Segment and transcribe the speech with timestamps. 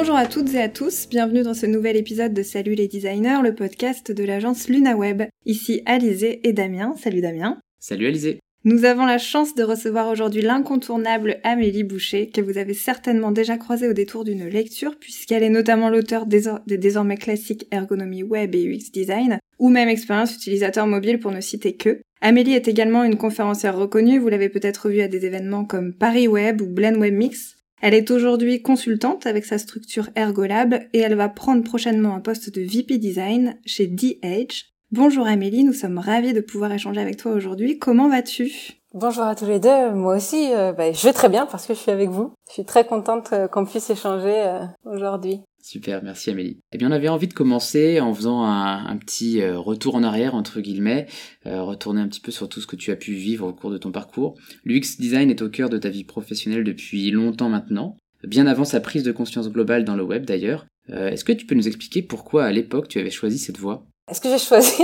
[0.00, 3.42] Bonjour à toutes et à tous, bienvenue dans ce nouvel épisode de Salut les designers,
[3.42, 5.24] le podcast de l'agence LunaWeb.
[5.44, 6.94] Ici Alizé et Damien.
[6.96, 7.60] Salut Damien.
[7.80, 8.40] Salut Alizé.
[8.64, 13.58] Nous avons la chance de recevoir aujourd'hui l'incontournable Amélie Boucher, que vous avez certainement déjà
[13.58, 18.64] croisée au détour d'une lecture, puisqu'elle est notamment l'auteur des, désormais classiques Ergonomie Web et
[18.64, 22.00] UX Design, ou même Expérience utilisateur mobile pour ne citer que.
[22.22, 26.26] Amélie est également une conférencière reconnue, vous l'avez peut-être vue à des événements comme Paris
[26.26, 27.59] Web ou Blend Web Mix.
[27.80, 32.54] Elle est aujourd'hui consultante avec sa structure Ergolab et elle va prendre prochainement un poste
[32.54, 37.30] de VP Design chez DH, Bonjour Amélie, nous sommes ravis de pouvoir échanger avec toi
[37.30, 37.78] aujourd'hui.
[37.78, 38.50] Comment vas-tu?
[38.92, 39.92] Bonjour à tous les deux.
[39.92, 42.32] Moi aussi, euh, bah, je vais très bien parce que je suis avec vous.
[42.48, 45.42] Je suis très contente euh, qu'on puisse échanger euh, aujourd'hui.
[45.62, 46.58] Super, merci Amélie.
[46.72, 50.60] Eh bien, on avait envie de commencer en faisant un, petit retour en arrière, entre
[50.60, 51.06] guillemets,
[51.44, 53.78] retourner un petit peu sur tout ce que tu as pu vivre au cours de
[53.78, 54.34] ton parcours.
[54.64, 58.80] L'UX design est au cœur de ta vie professionnelle depuis longtemps maintenant, bien avant sa
[58.80, 60.66] prise de conscience globale dans le web d'ailleurs.
[60.88, 63.84] Est-ce que tu peux nous expliquer pourquoi à l'époque tu avais choisi cette voie?
[64.10, 64.82] Est-ce que j'ai choisi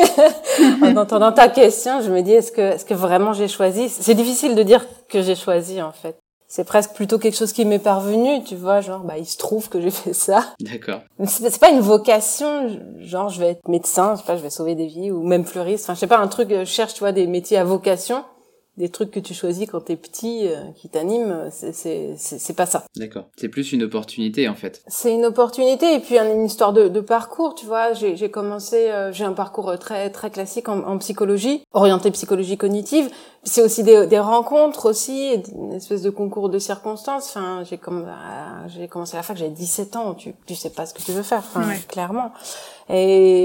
[0.83, 3.89] En entendant ta question, je me dis est-ce que est-ce que vraiment j'ai choisi?
[3.89, 6.17] C'est difficile de dire que j'ai choisi en fait.
[6.49, 9.69] C'est presque plutôt quelque chose qui m'est parvenu, tu vois, genre bah il se trouve
[9.69, 10.55] que j'ai fait ça.
[10.61, 11.01] D'accord.
[11.27, 12.69] C'est pas une vocation,
[13.01, 15.45] genre je vais être médecin, je sais pas, je vais sauver des vies ou même
[15.45, 15.85] fleuriste.
[15.85, 18.25] Enfin, je sais pas un truc je cherche, tu vois, des métiers à vocation
[18.77, 22.85] des trucs que tu choisis quand t'es petit euh, qui t'animent, c'est pas ça.
[22.97, 23.25] D'accord.
[23.37, 24.83] C'est plus une opportunité en fait.
[24.87, 27.95] C'est une opportunité et puis une histoire de, de parcours, tu vois.
[27.95, 33.09] J'ai commencé, euh, j'ai un parcours très très classique en, en psychologie, orienté psychologie cognitive.
[33.45, 37.29] C'est aussi des, des, rencontres aussi, une espèce de concours de circonstances.
[37.31, 40.71] Enfin, j'ai comme euh, j'ai commencé à la fac, j'avais 17 ans, tu tu sais
[40.71, 42.33] pas ce que tu veux faire, enfin, clairement.
[42.91, 43.45] Et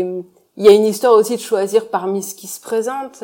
[0.57, 3.23] il y a une histoire aussi de choisir parmi ce qui se présente.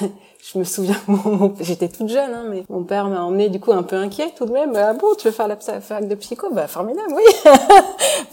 [0.52, 0.96] je me souviens,
[1.60, 4.44] j'étais toute jeune, hein, mais mon père m'a emmené du coup un peu inquiet tout
[4.44, 4.76] de même.
[4.76, 6.48] Ah bon, tu veux faire la fac de psycho?
[6.52, 7.50] Bah formidable, oui.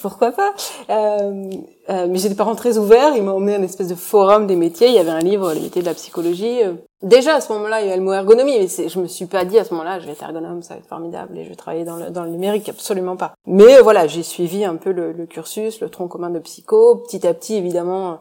[0.02, 0.54] Pourquoi pas?
[0.90, 1.50] Euh,
[1.90, 3.16] euh, Mais j'ai des parents très ouverts.
[3.16, 4.90] Ils m'ont emmené à une espèce de forum des métiers.
[4.90, 6.62] Il y avait un livre, les métiers de la psychologie.
[6.64, 9.28] Euh, déjà à ce moment-là, il y avait le mot ergonomie, mais je me suis
[9.28, 11.50] pas dit à ce moment-là, je vais être ergonome, ça va être formidable et je
[11.50, 13.36] vais travailler dans le, dans le numérique, absolument pas.
[13.48, 16.98] Mais voilà, j'ai suivi un peu le, le cursus, le tronc commun de psycho.
[16.98, 18.20] Petit à petit, évidemment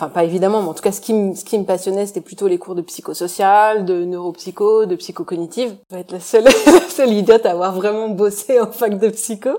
[0.00, 2.22] enfin pas évidemment, mais en tout cas ce qui me, ce qui me passionnait c'était
[2.22, 5.76] plutôt les cours de psychosocial, de neuropsycho, de psychocognitive.
[5.90, 9.10] Je vais être la seule, la seule idiote à avoir vraiment bossé en fac de
[9.10, 9.50] psycho.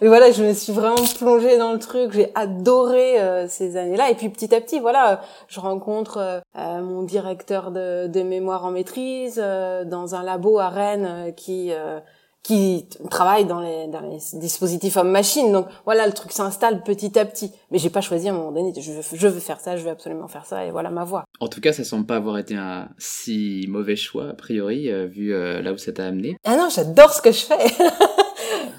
[0.00, 4.10] Mais voilà, je me suis vraiment plongée dans le truc, j'ai adoré euh, ces années-là.
[4.10, 8.64] Et puis petit à petit, voilà, je rencontre euh, euh, mon directeur de, de, mémoire
[8.64, 11.72] en maîtrise dans un labo à Rennes qui
[12.48, 15.52] qui travaille dans les, dans les dispositifs homme-machine.
[15.52, 17.52] Donc voilà, le truc s'installe petit à petit.
[17.70, 19.82] Mais j'ai pas choisi à un moment donné, je veux, je veux faire ça, je
[19.82, 21.24] veux absolument faire ça, et voilà ma voie.
[21.40, 25.04] En tout cas, ça semble pas avoir été un si mauvais choix, a priori, euh,
[25.06, 26.38] vu euh, là où ça t'a amené.
[26.44, 27.58] Ah non, j'adore ce que je fais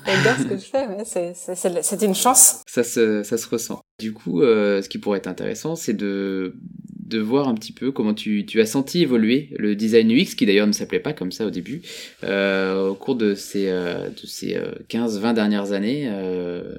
[0.08, 2.64] J'adore ce que je fais, ouais, c'est une chance.
[2.66, 3.82] Ça se, ça se ressent.
[4.00, 6.56] Du coup, euh, ce qui pourrait être intéressant, c'est de
[7.10, 10.46] de voir un petit peu comment tu, tu as senti évoluer le design UX, qui
[10.46, 11.82] d'ailleurs ne s'appelait pas comme ça au début,
[12.24, 16.08] euh, au cours de ces, euh, de ces 15-20 euh, dernières années.
[16.08, 16.76] Euh,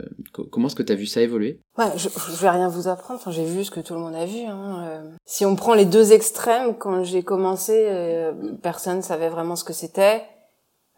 [0.51, 1.61] comment est-ce que tu as vu ça évoluer?
[1.77, 4.15] Ouais, je, je vais rien vous apprendre, enfin, j'ai vu ce que tout le monde
[4.15, 4.45] a vu.
[4.47, 4.85] Hein.
[4.87, 7.89] Euh, si on prend les deux extrêmes, quand j'ai commencé,
[8.63, 10.23] personne savait vraiment ce que c'était.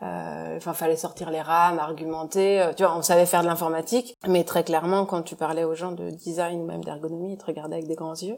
[0.01, 2.71] Enfin, fallait sortir les rames, argumenter.
[2.77, 5.93] tu vois, on savait faire de l'informatique, mais très clairement, quand tu parlais aux gens
[5.93, 8.37] de design ou même d'ergonomie, ils te regardaient avec des grands yeux.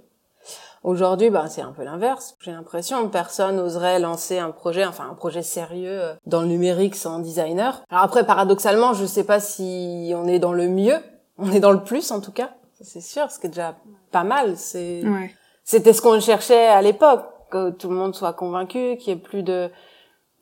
[0.83, 2.37] Aujourd'hui, ben, c'est un peu l'inverse.
[2.41, 6.47] J'ai l'impression que personne oserait lancer un projet, enfin un projet sérieux euh, dans le
[6.47, 7.83] numérique sans designer.
[7.91, 10.99] Alors après, paradoxalement, je sais pas si on est dans le mieux.
[11.39, 12.51] On est dans le plus, en tout cas.
[12.81, 13.77] C'est sûr, ce qui est déjà
[14.11, 14.57] pas mal.
[14.57, 15.03] C'est,
[15.65, 17.25] c'était ce qu'on cherchait à l'époque.
[17.51, 19.71] Que tout le monde soit convaincu, qu'il y ait plus de,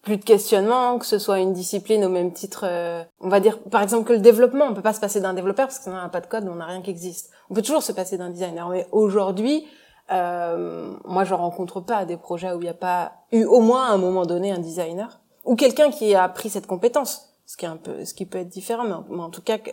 [0.03, 3.59] plus de questionnement, que ce soit une discipline au même titre, euh, on va dire
[3.71, 6.09] par exemple que le développement, on peut pas se passer d'un développeur parce qu'on n'a
[6.09, 7.31] pas de code, on n'a rien qui existe.
[7.51, 9.65] On peut toujours se passer d'un designer, mais aujourd'hui,
[10.13, 13.87] euh, moi, je rencontre pas des projets où il n'y a pas eu au moins
[13.87, 17.65] à un moment donné un designer ou quelqu'un qui a appris cette compétence ce qui
[17.65, 19.71] est un peu ce qui peut être différent mais en, tout cas que,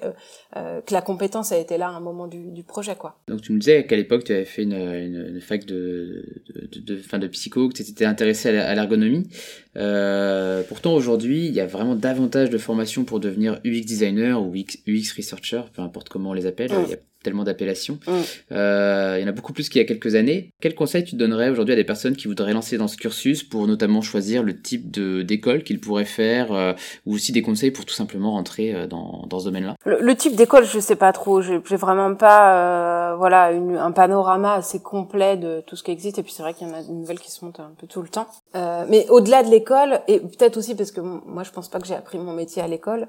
[0.58, 3.20] euh, que, la compétence a été là à un moment du, du projet quoi.
[3.28, 6.80] Donc tu me disais qu'à l'époque tu avais fait une, une, une fac de de,
[6.80, 9.30] de, fin de psycho que tu étais intéressé à l'ergonomie.
[9.78, 14.54] Euh, pourtant aujourd'hui il y a vraiment davantage de formations pour devenir UX designer ou
[14.54, 16.72] UX, UX researcher peu importe comment on les appelle.
[16.86, 18.00] Il y a tellement d'appellations.
[18.08, 18.12] Mm.
[18.52, 20.52] Euh, il y en a beaucoup plus qu'il y a quelques années.
[20.62, 23.68] Quel conseil tu donnerais aujourd'hui à des personnes qui voudraient lancer dans ce cursus pour
[23.68, 26.74] notamment choisir le type de d'école qu'ils pourraient faire euh,
[27.06, 29.76] ou aussi des conseils pour tout simplement rentrer euh, dans, dans ce domaine-là?
[29.86, 31.42] Le, type d'école, je sais pas trop.
[31.42, 36.24] J'ai vraiment pas euh, voilà un panorama assez complet de tout ce qui existe et
[36.24, 38.02] puis c'est vrai qu'il y en a de nouvelles qui se montent un peu tout
[38.02, 41.70] le temps euh, mais au-delà de l'école et peut-être aussi parce que moi je pense
[41.70, 43.08] pas que j'ai appris mon métier à l'école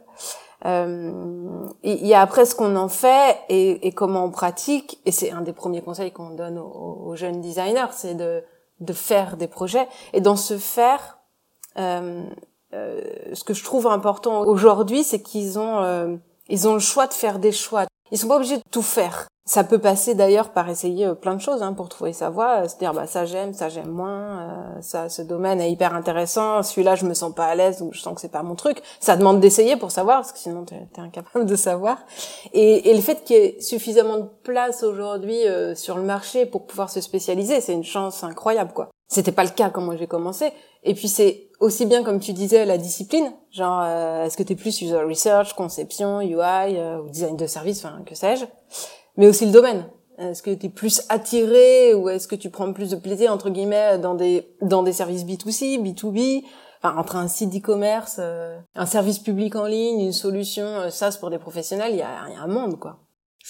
[0.66, 5.30] euh, il y a après ce qu'on en fait et, comment on pratique et c'est
[5.30, 8.42] un des premiers conseils qu'on donne aux, jeunes designers c'est de
[8.80, 11.18] de faire des projets et dans ce faire
[11.78, 12.24] euh,
[12.74, 13.00] euh,
[13.32, 17.38] ce que je trouve important aujourd'hui c'est qu'ils ont ils ont le choix de faire
[17.38, 19.28] des choix ils sont pas obligés de tout faire.
[19.50, 22.68] Ça peut passer d'ailleurs par essayer euh, plein de choses hein, pour trouver sa voie,
[22.68, 26.62] se dire bah ça j'aime, ça j'aime moins, euh, ça ce domaine est hyper intéressant,
[26.62, 28.80] celui-là je me sens pas à l'aise ou je sens que c'est pas mon truc.
[29.00, 31.98] Ça demande d'essayer pour savoir parce que sinon t'es es incapable de savoir.
[32.52, 36.46] Et, et le fait qu'il y ait suffisamment de place aujourd'hui euh, sur le marché
[36.46, 38.88] pour pouvoir se spécialiser, c'est une chance incroyable quoi.
[39.08, 40.52] C'était pas le cas quand moi j'ai commencé.
[40.84, 44.52] Et puis c'est aussi bien comme tu disais la discipline, genre euh, est-ce que tu
[44.52, 48.44] es plus user research, conception, UI euh, ou design de service, enfin que sais-je,
[49.16, 49.84] mais aussi le domaine.
[50.18, 53.48] Est-ce que tu es plus attiré ou est-ce que tu prends plus de plaisir entre
[53.48, 56.44] guillemets dans des dans des services B2C, B2B,
[56.82, 61.30] enfin entre un site d'e-commerce, euh, un service public en ligne, une solution SaaS pour
[61.30, 62.98] des professionnels, il y a, y a un monde quoi.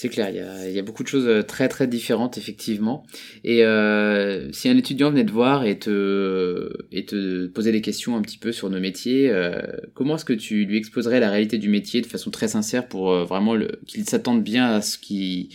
[0.01, 2.39] C'est clair, il y, a, il y, a, beaucoup de choses euh, très très différentes
[2.39, 3.05] effectivement.
[3.45, 8.17] Et euh, si un étudiant venait te voir et te, et te poser des questions
[8.17, 9.61] un petit peu sur nos métiers, euh,
[9.93, 13.13] comment est-ce que tu lui exposerais la réalité du métier de façon très sincère pour
[13.13, 13.55] euh, vraiment
[13.87, 15.51] qu'il s'attende bien à ce qu'il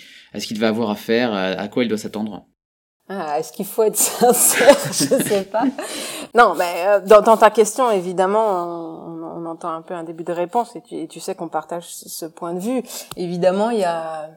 [0.59, 2.45] va avoir à faire, à, quoi il doit s'attendre?
[3.07, 4.77] Ah, Est-ce qu'il faut être sincère?
[4.87, 5.63] Je sais pas.
[6.35, 9.14] non, mais euh, dans, dans, ta question, évidemment,
[9.45, 12.59] entend un peu un début de réponse et tu, sais qu'on partage ce point de
[12.59, 12.83] vue.
[13.15, 14.29] Évidemment, il y a,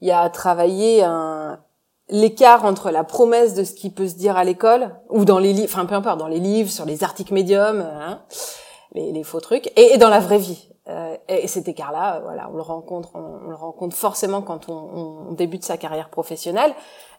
[0.00, 1.58] il y a à travailler un,
[2.08, 5.52] l'écart entre la promesse de ce qui peut se dire à l'école ou dans les
[5.52, 8.20] livres, enfin peu importe, dans les livres, sur les articles médiums, hein,
[8.92, 10.68] les, faux trucs, et, dans la vraie vie.
[10.88, 15.32] Euh, et cet écart-là, voilà, on le rencontre, on, le rencontre forcément quand on, on,
[15.32, 16.74] débute sa carrière professionnelle.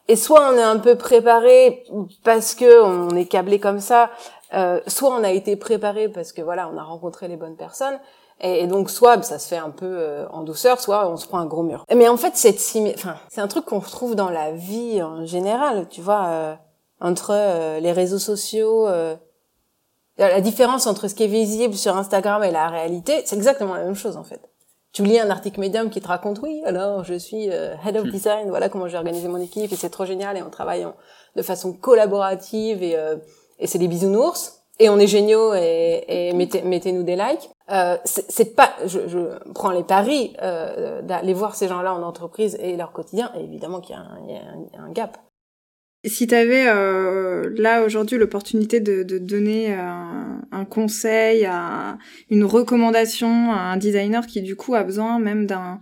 [0.07, 1.83] Et soit on est un peu préparé
[2.23, 4.11] parce que on est câblé comme ça,
[4.53, 7.99] euh, soit on a été préparé parce que voilà, on a rencontré les bonnes personnes,
[8.41, 11.39] et, donc soit ça se fait un peu euh, en douceur, soit on se prend
[11.39, 11.85] un gros mur.
[11.95, 12.59] Mais en fait, cette
[12.95, 16.55] enfin, c'est un truc qu'on retrouve dans la vie en général, tu vois, euh,
[16.99, 18.87] entre les réseaux sociaux.
[20.17, 23.83] la différence entre ce qui est visible sur Instagram et la réalité, c'est exactement la
[23.83, 24.39] même chose en fait.
[24.93, 28.11] Tu lis un article Medium qui te raconte oui, alors je suis head of hmm.
[28.11, 30.87] design, voilà comment j'ai organisé mon équipe et c'est trop génial et on travaille
[31.35, 32.97] de façon collaborative et
[33.59, 37.49] et c'est des bisounours et on est géniaux et, et mettez, mettez-nous des likes.
[37.71, 39.19] Euh, c'est pas, je, je,
[39.53, 43.31] prends les paris euh, d'aller voir ces gens-là en entreprise et leur quotidien.
[43.37, 45.17] Et évidemment qu'il y, y, a un gap.
[46.03, 51.97] Si tu avais euh, là aujourd'hui l'opportunité de, de donner un, un conseil, un,
[52.29, 55.79] une recommandation à un designer qui du coup a besoin même d'un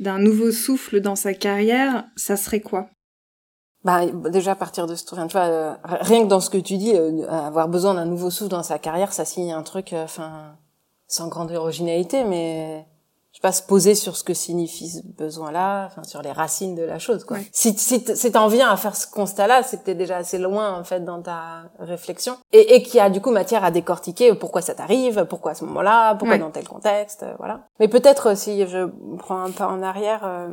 [0.00, 2.88] d'un nouveau souffle dans sa carrière, ça serait quoi?
[3.84, 6.76] Bah déjà à partir de ce tu vois euh, rien que dans ce que tu
[6.76, 10.04] dis euh, avoir besoin d'un nouveau souffle dans sa carrière ça signe un truc euh,
[10.04, 10.54] enfin
[11.06, 12.86] sans grande originalité mais
[13.32, 16.30] je sais pas se poser sur ce que signifie ce besoin là enfin sur les
[16.30, 17.38] racines de la chose quoi.
[17.52, 20.78] Si si t'en viens à faire ce constat là c'est que t'es déjà assez loin
[20.78, 24.34] en fait dans ta réflexion et, et qu'il y a du coup matière à décortiquer
[24.34, 27.62] pourquoi ça t'arrive pourquoi à ce moment là pourquoi dans tel contexte voilà.
[27.78, 30.50] Mais peut-être si je prends un pas en arrière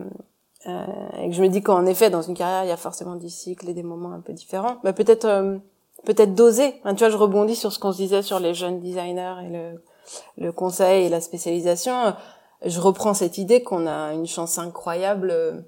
[0.66, 3.30] et que je me dis qu'en effet dans une carrière il y a forcément des
[3.30, 4.78] cycles et des moments un peu différents.
[4.84, 5.58] Bah peut-être euh,
[6.06, 6.82] peut-être doser.
[6.84, 9.84] Tu vois je rebondis sur ce qu'on se disait sur les jeunes designers et le
[10.38, 12.16] le conseil et la spécialisation.
[12.66, 15.62] Je reprends cette idée qu'on a une chance incroyable euh,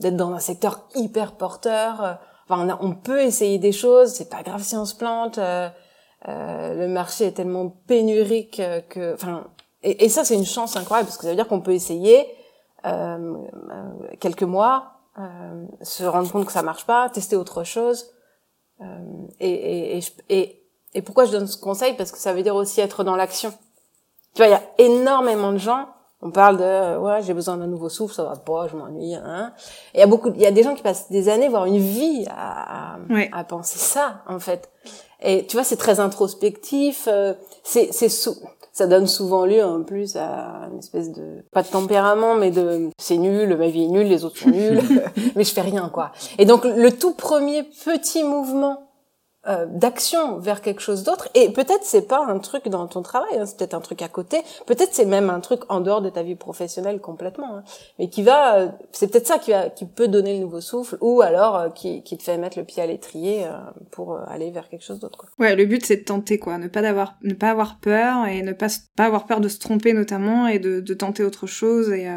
[0.00, 2.18] d'être dans un secteur hyper porteur.
[2.48, 5.38] Enfin on, a, on peut essayer des choses c'est pas grave si on se plante
[5.38, 5.70] euh,
[6.24, 8.60] le marché est tellement pénurique
[8.90, 9.46] que enfin
[9.82, 12.39] et, ça c'est une chance incroyable parce que ça veut dire qu'on peut essayer euh,
[14.18, 18.10] quelques mois, euh, se rendre compte que ça marche pas, tester autre chose.
[18.80, 18.84] Euh,
[19.40, 20.62] et, et, et,
[20.94, 21.94] et, pourquoi je donne ce conseil?
[21.94, 23.52] Parce que ça veut dire aussi être dans l'action.
[24.34, 25.88] Tu vois, il y a énormément de gens.
[26.22, 29.14] On parle de ouais, j'ai besoin d'un nouveau souffle, ça va pas, je m'ennuie.
[29.14, 29.52] Hein.
[29.94, 31.64] Et il y a beaucoup, il y a des gens qui passent des années, voire
[31.64, 32.98] une vie, à,
[33.32, 34.70] à, penser ça en fait.
[35.22, 37.08] Et tu vois, c'est très introspectif.
[37.64, 38.36] c'est c'est sous
[38.72, 42.90] ça donne souvent lieu en plus à une espèce de pas de tempérament mais de
[42.98, 44.80] c'est nul ma vie est nulle les autres sont nuls.
[45.36, 46.12] Mais je fais rien quoi.
[46.38, 48.89] Et donc le tout premier petit mouvement
[49.48, 51.30] euh, d'action vers quelque chose d'autre.
[51.34, 54.08] Et peut-être c'est pas un truc dans ton travail hein, c'est peut-être un truc à
[54.08, 54.42] côté.
[54.66, 57.64] Peut-être c'est même un truc en dehors de ta vie professionnelle complètement hein,
[57.98, 60.98] mais qui va euh, c'est peut-être ça qui va qui peut donner le nouveau souffle
[61.00, 63.46] ou alors euh, qui, qui te fait mettre le pied à l'étrier
[63.90, 65.24] pour aller vers quelque chose d'autre.
[65.38, 68.42] Ouais, le but c'est de tenter quoi, ne pas d'avoir ne pas avoir peur et
[68.42, 71.90] ne pas pas avoir peur de se tromper notamment et de, de tenter autre chose
[71.90, 72.08] et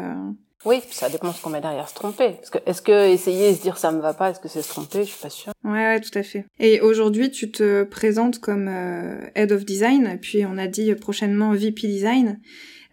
[0.64, 2.30] Oui, ça dépend ce qu'on met derrière se tromper.
[2.32, 4.62] Parce que est-ce que essayer et se dire ça me va pas, est-ce que c'est
[4.62, 5.52] se tromper Je suis pas sûre.
[5.64, 6.46] Ouais, ouais, tout à fait.
[6.58, 11.52] Et aujourd'hui, tu te présentes comme euh, Head of Design, puis on a dit prochainement
[11.52, 12.40] VP Design.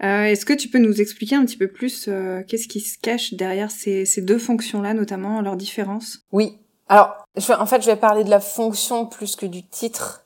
[0.04, 2.98] Euh, est-ce que tu peux nous expliquer un petit peu plus euh, qu'est-ce qui se
[2.98, 6.26] cache derrière ces, ces deux fonctions-là, notamment leurs différences?
[6.32, 6.58] Oui.
[6.90, 10.21] Alors, je en fait, je vais parler de la fonction plus que du titre.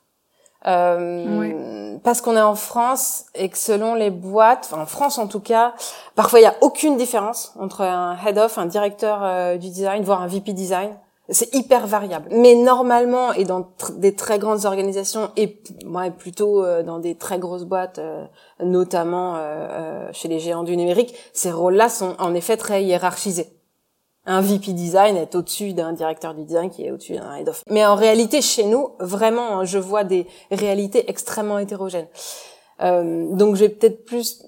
[0.67, 5.27] Euh, Parce qu'on est en France et que selon les boîtes, enfin en France en
[5.27, 5.73] tout cas,
[6.15, 10.03] parfois il y a aucune différence entre un head of, un directeur euh, du design,
[10.03, 10.97] voire un VP design.
[11.29, 12.27] C'est hyper variable.
[12.29, 17.39] Mais normalement, et dans des très grandes organisations, et moi plutôt euh, dans des très
[17.39, 18.25] grosses boîtes, euh,
[18.59, 19.39] notamment
[20.11, 23.54] chez les géants du numérique, ces rôles-là sont en effet très hiérarchisés
[24.25, 27.63] un VP design est au-dessus d'un directeur du design qui est au-dessus d'un head of.
[27.69, 32.07] Mais en réalité, chez nous, vraiment, je vois des réalités extrêmement hétérogènes.
[32.81, 34.43] Euh, donc, je vais peut-être plus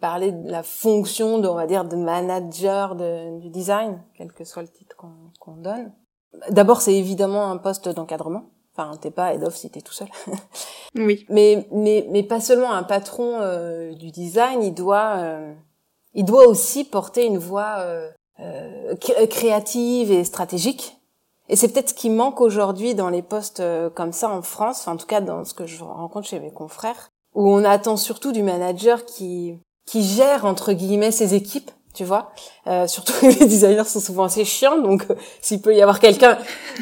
[0.00, 4.44] parler de la fonction, de, on va dire, de manager de, du design, quel que
[4.44, 5.92] soit le titre qu'on donne.
[6.50, 8.50] D'abord, c'est évidemment un poste d'encadrement.
[8.76, 10.08] Enfin, t'es pas head of si t'es tout seul.
[10.94, 11.26] oui.
[11.28, 15.52] Mais, mais, mais pas seulement un patron euh, du design, il doit, euh,
[16.14, 18.08] il doit aussi porter une voix euh,
[18.40, 18.94] euh,
[19.26, 20.96] créative et stratégique.
[21.50, 24.86] Et c'est peut-être ce qui manque aujourd'hui dans les postes euh, comme ça en France,
[24.86, 28.30] en tout cas dans ce que je rencontre chez mes confrères, où on attend surtout
[28.30, 32.30] du manager qui qui gère entre guillemets ses équipes, tu vois.
[32.68, 36.38] Euh, surtout les designers sont souvent assez chiants, donc euh, s'il peut y avoir quelqu'un,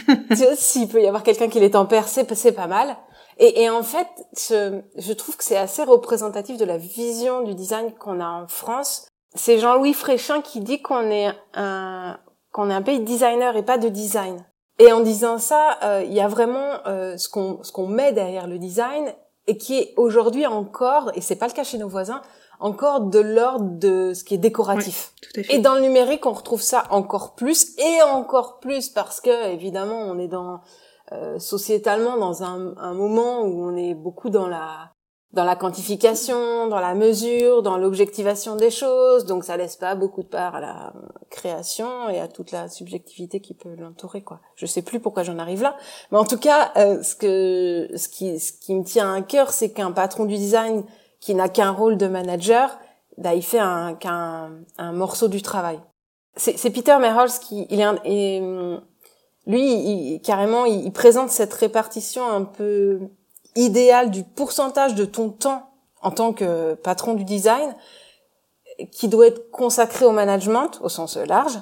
[0.55, 2.95] s'il peut y avoir quelqu'un qui les tempère, c'est c'est pas mal.
[3.39, 7.55] Et, et en fait, je, je trouve que c'est assez représentatif de la vision du
[7.55, 12.19] design qu'on a en France, c'est Jean-Louis Fréchin qui dit qu'on est un
[12.53, 14.45] qu'on est un pays de designer et pas de design.
[14.79, 18.13] Et en disant ça, euh, il y a vraiment euh, ce qu'on ce qu'on met
[18.13, 19.13] derrière le design
[19.47, 22.23] et qui est aujourd'hui encore et c'est pas le cas chez nos voisins
[22.61, 25.13] encore de l'ordre de ce qui est décoratif.
[25.23, 25.55] tout à fait.
[25.55, 30.01] Et dans le numérique, on retrouve ça encore plus et encore plus parce que évidemment,
[30.01, 30.61] on est dans
[31.13, 34.93] euh, sociétalement dans un, un moment où on est beaucoup dans la
[35.33, 40.23] dans la quantification, dans la mesure, dans l'objectivation des choses, donc ça laisse pas beaucoup
[40.23, 40.93] de part à la
[41.29, 44.41] création et à toute la subjectivité qui peut l'entourer quoi.
[44.55, 45.77] Je sais plus pourquoi j'en arrive là,
[46.11, 49.51] mais en tout cas, euh, ce que ce qui ce qui me tient à cœur,
[49.53, 50.85] c'est qu'un patron du design
[51.21, 52.79] qui n'a qu'un rôle de manager,
[53.19, 55.79] bah, il fait un qu'un un morceau du travail.
[56.37, 58.41] C'est Peter Merholz qui il est, un, et,
[59.47, 63.01] lui il, carrément il, il présente cette répartition un peu
[63.57, 65.71] idéal du pourcentage de ton temps
[66.03, 67.75] en tant que patron du design
[68.93, 71.59] qui doit être consacré au management au sens large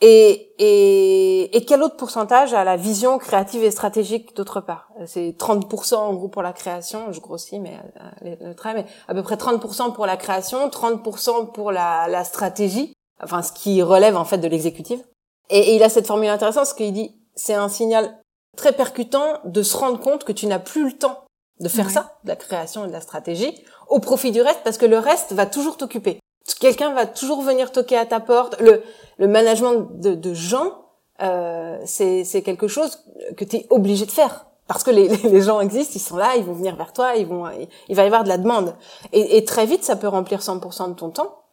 [0.00, 4.90] et, et, et quel autre pourcentage à la vision créative et stratégique d'autre part?
[5.06, 7.78] C'est 30% en gros pour la création, je grossis mais
[8.22, 12.92] euh, le mais à peu près 30% pour la création, 30% pour la, la stratégie,
[13.22, 15.02] enfin ce qui relève en fait de l'exécutive.
[15.48, 18.14] Et, et il a cette formule intéressante parce qu'il dit c'est un signal
[18.56, 21.24] très percutant de se rendre compte que tu n'as plus le temps
[21.60, 24.76] de faire ça, de la création et de la stratégie, au profit du reste, parce
[24.76, 26.18] que le reste va toujours t'occuper.
[26.60, 28.60] Quelqu'un va toujours venir toquer à ta porte.
[28.60, 28.82] Le,
[29.18, 30.84] le management de, de gens,
[31.22, 33.04] euh, c'est quelque chose
[33.36, 34.46] que tu es obligé de faire.
[34.66, 37.26] Parce que les, les, gens existent, ils sont là, ils vont venir vers toi, ils
[37.26, 37.46] vont,
[37.88, 38.74] il va y avoir de la demande.
[39.12, 41.44] Et, et très vite, ça peut remplir 100% de ton temps.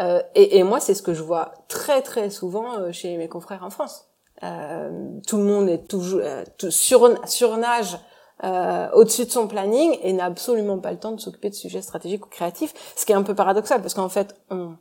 [0.00, 3.28] Euh, et, et moi, c'est ce que je vois très très souvent euh, chez mes
[3.28, 4.11] confrères en France.
[4.42, 7.98] Euh, tout le monde est toujours euh, sur, surnage
[8.42, 11.82] euh, au-dessus de son planning et n'a absolument pas le temps de s'occuper de sujets
[11.82, 14.74] stratégiques ou créatifs, ce qui est un peu paradoxal parce qu'en fait, on,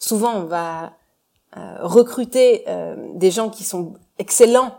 [0.00, 0.94] souvent on va
[1.56, 4.72] euh, recruter euh, des gens qui sont excellents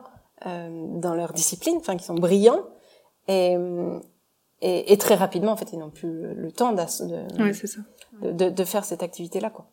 [0.46, 2.66] euh, dans leur discipline, enfin qui sont brillants,
[3.28, 3.58] et,
[4.62, 6.80] et, et, très rapidement en fait ils n'ont plus le temps de,
[7.42, 7.52] ouais,
[8.22, 9.68] de, de, de, faire cette activité-là quoi.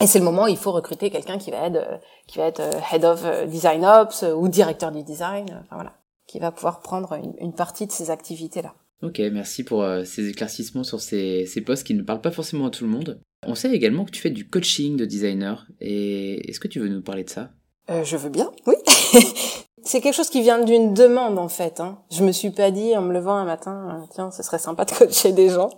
[0.00, 2.46] Et c'est le moment où il faut recruter quelqu'un qui va être euh, qui va
[2.46, 5.94] être euh, head of euh, design ops ou directeur du design, enfin voilà,
[6.26, 8.74] qui va pouvoir prendre une, une partie de ces activités là.
[9.02, 12.70] Ok, merci pour ces éclaircissements sur ces, ces postes qui ne parlent pas forcément à
[12.70, 13.18] tout le monde.
[13.46, 15.66] On sait également que tu fais du coaching de designer.
[15.80, 17.48] Et est-ce que tu veux nous parler de ça?
[17.90, 18.74] Euh, Je veux bien, oui.
[19.82, 21.80] c'est quelque chose qui vient d'une demande en fait.
[21.80, 21.98] Hein.
[22.10, 24.90] Je me suis pas dit en me levant un matin, tiens, ce serait sympa de
[24.92, 25.70] coacher des gens.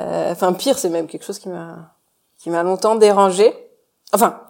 [0.00, 1.94] Euh, enfin, pire, c'est même quelque chose qui m'a
[2.42, 3.54] qui m'a longtemps dérangé.
[4.12, 4.40] Enfin,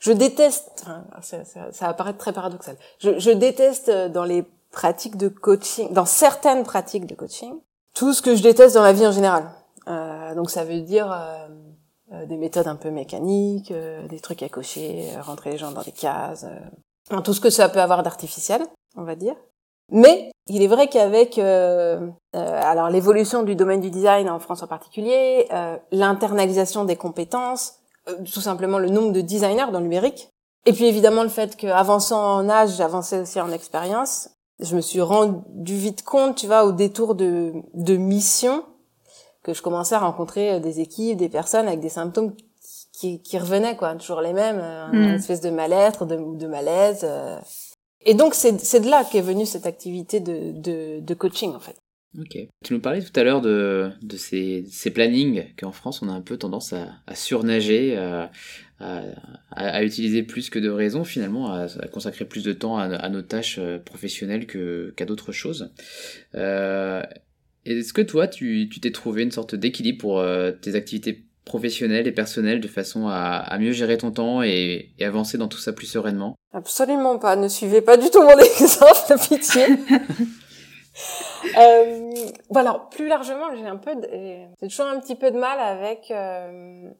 [0.00, 0.86] je déteste,
[1.22, 5.28] ça, ça, ça, va paraître très paradoxal, je, je, déteste euh, dans les pratiques de
[5.28, 7.54] coaching, dans certaines pratiques de coaching,
[7.94, 9.50] tout ce que je déteste dans la vie en général.
[9.88, 11.48] Euh, donc ça veut dire euh,
[12.12, 15.72] euh des méthodes un peu mécaniques, euh, des trucs à cocher, euh, rentrer les gens
[15.72, 16.46] dans des cases,
[17.22, 18.62] tout ce que ça peut avoir d'artificiel,
[18.96, 19.36] on va dire.
[19.90, 24.62] Mais il est vrai qu'avec euh, euh, alors l'évolution du domaine du design en France
[24.62, 27.74] en particulier, euh, l'internalisation des compétences,
[28.32, 30.28] tout simplement le nombre de designers dans le numérique.
[30.64, 34.30] Et puis évidemment le fait qu'avançant en âge, j'avançais aussi en expérience.
[34.58, 38.64] Je me suis rendu vite compte, tu vois, au détour de, de mission,
[39.42, 42.32] que je commençais à rencontrer des équipes, des personnes avec des symptômes
[42.96, 45.14] qui, qui revenaient, quoi, toujours les mêmes, euh, une mm.
[45.16, 47.06] espèce de mal-être, de, de malaise.
[48.06, 51.76] Et donc c'est, de là qu'est venue cette activité de, coaching, en fait.
[52.18, 52.38] Ok.
[52.64, 56.22] Tu nous parlais tout à l'heure de, ces, ces plannings qu'en France on a un
[56.22, 57.94] peu tendance à, surnager,
[58.78, 63.58] à, utiliser plus que de raison finalement, à, consacrer plus de temps à, nos tâches
[63.58, 65.72] euh, professionnelles qu'à d'autres choses.
[66.34, 67.02] Euh,
[67.66, 72.06] est-ce que toi tu, tu t'es trouvé une sorte d'équilibre pour euh, tes activités professionnelles
[72.06, 75.58] et personnelles de façon à, à mieux gérer ton temps et, et, avancer dans tout
[75.58, 77.36] ça plus sereinement Absolument pas.
[77.36, 79.64] Ne suivez pas du tout mon exemple, pitié.
[81.58, 82.10] euh,
[82.50, 86.90] voilà, plus largement, j'ai un peu, j'ai toujours un petit peu de mal avec euh,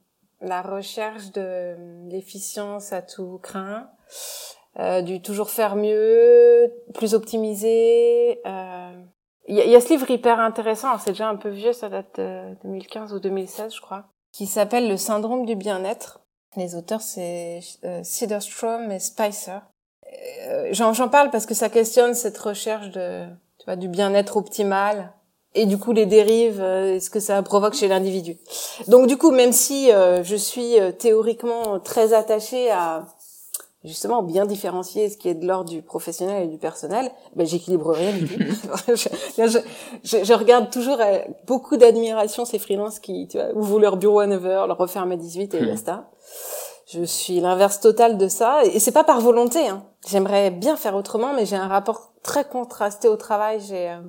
[0.41, 3.91] la recherche de l'efficience à tout craint,
[4.79, 8.41] euh, du toujours faire mieux, plus optimisé.
[8.47, 8.93] Euh,
[9.49, 12.21] il y, y, a ce livre hyper intéressant, c'est déjà un peu vieux, ça date
[12.21, 16.21] de 2015 ou 2016, je crois, qui s'appelle Le syndrome du bien-être.
[16.57, 19.61] Les auteurs, c'est euh, Siderstrom et Spicer.
[20.49, 23.25] Euh, J'en parle parce que ça questionne cette recherche de
[23.75, 25.12] du bien-être optimal
[25.57, 28.37] et du coup les dérives, euh, ce que ça provoque chez l'individu.
[28.88, 33.07] Donc du coup, même si euh, je suis euh, théoriquement très attachée à
[33.87, 37.93] justement bien différencier ce qui est de l'ordre du professionnel et du personnel, ben j'équilibre
[37.93, 38.38] rien du tout.
[38.95, 39.59] je,
[40.05, 44.21] je, je, regarde toujours avec beaucoup d'admiration ces freelances qui, tu vois, ouvrent leur bureau
[44.21, 46.11] à 9h, leur referment à 18 et basta.
[46.87, 49.66] Je suis l'inverse total de ça et c'est pas par volonté.
[49.66, 49.85] Hein.
[50.07, 53.61] J'aimerais bien faire autrement, mais j'ai un rapport très contrasté au travail.
[53.61, 54.00] J'ai euh,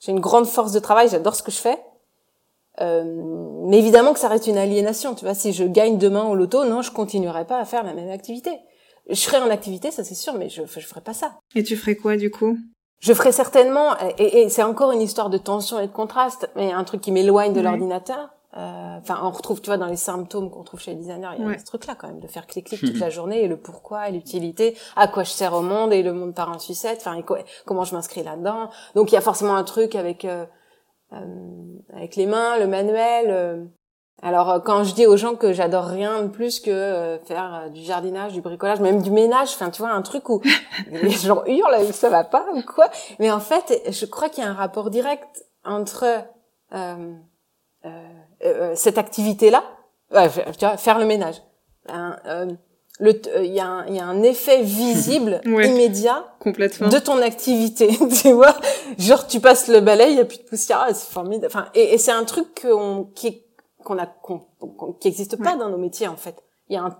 [0.00, 1.08] j'ai une grande force de travail.
[1.08, 1.78] J'adore ce que je fais.
[2.80, 3.04] Euh,
[3.64, 5.14] mais évidemment que ça reste une aliénation.
[5.14, 7.94] Tu vois, si je gagne demain au loto, non, je continuerai pas à faire la
[7.94, 8.58] même activité.
[9.08, 11.38] Je serai en activité, ça c'est sûr, mais je je ferai pas ça.
[11.54, 12.58] Et tu ferais quoi du coup?
[13.00, 16.72] Je ferai certainement, et, et c'est encore une histoire de tension et de contraste, mais
[16.72, 18.30] un truc qui m'éloigne de l'ordinateur.
[18.56, 21.46] Euh, enfin, on retrouve, tu vois, dans les symptômes qu'on trouve chez les designers, il
[21.46, 24.08] y a ce truc-là quand même, de faire clic-clic toute la journée et le pourquoi
[24.08, 27.22] et l'utilité, à quoi je sers au monde et le monde part en sucette, enfin,
[27.66, 28.70] comment je m'inscris là-dedans.
[28.94, 30.46] Donc, il y a forcément un truc avec euh,
[31.12, 33.68] euh, avec les mains, le manuel.
[34.20, 38.32] Alors, quand je dis aux gens que j'adore rien de plus que faire du jardinage,
[38.32, 40.42] du bricolage, même du ménage, enfin, tu vois, un truc où
[40.90, 42.90] les gens hurlent, ça va pas ou quoi.
[43.20, 46.04] Mais en fait, je crois qu'il y a un rapport direct entre
[46.74, 47.14] euh,
[48.44, 49.64] euh, cette activité-là,
[50.10, 51.42] tu vois, faire le ménage.
[51.90, 52.46] Euh,
[53.00, 57.96] le il y, a un, y a un effet visible immédiat complètement de ton activité
[58.22, 58.56] tu vois
[58.98, 61.94] genre tu passes le balai il y a plus de poussière c'est formidable enfin et,
[61.94, 63.44] et c'est un truc qu'on qui
[63.88, 64.06] qu'on a
[65.00, 66.96] qui existe pas dans nos métiers en fait il y a un,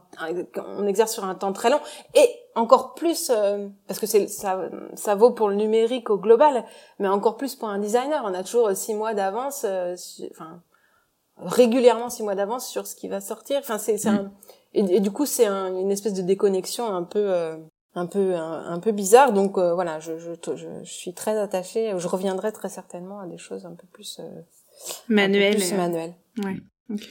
[0.79, 1.81] on exerce sur un temps très long
[2.15, 4.59] et encore plus euh, parce que c'est ça
[4.95, 6.65] ça vaut pour le numérique au global
[6.99, 9.67] mais encore plus pour un designer on a toujours six mois d'avance
[10.31, 10.63] enfin
[11.41, 13.59] régulièrement six mois d'avance sur ce qui va sortir.
[13.61, 14.15] Enfin, c'est, c'est mm.
[14.15, 14.33] un,
[14.75, 17.57] et, du coup, c'est un, une espèce de déconnexion un peu, euh,
[17.95, 19.33] un peu, un, peu bizarre.
[19.33, 21.95] Donc euh, voilà, je, je, je, suis très attachée.
[21.97, 24.43] Je reviendrai très certainement à des choses un peu plus euh,
[25.09, 25.61] manuelles.
[25.77, 26.15] Manuel.
[26.45, 26.57] Ouais.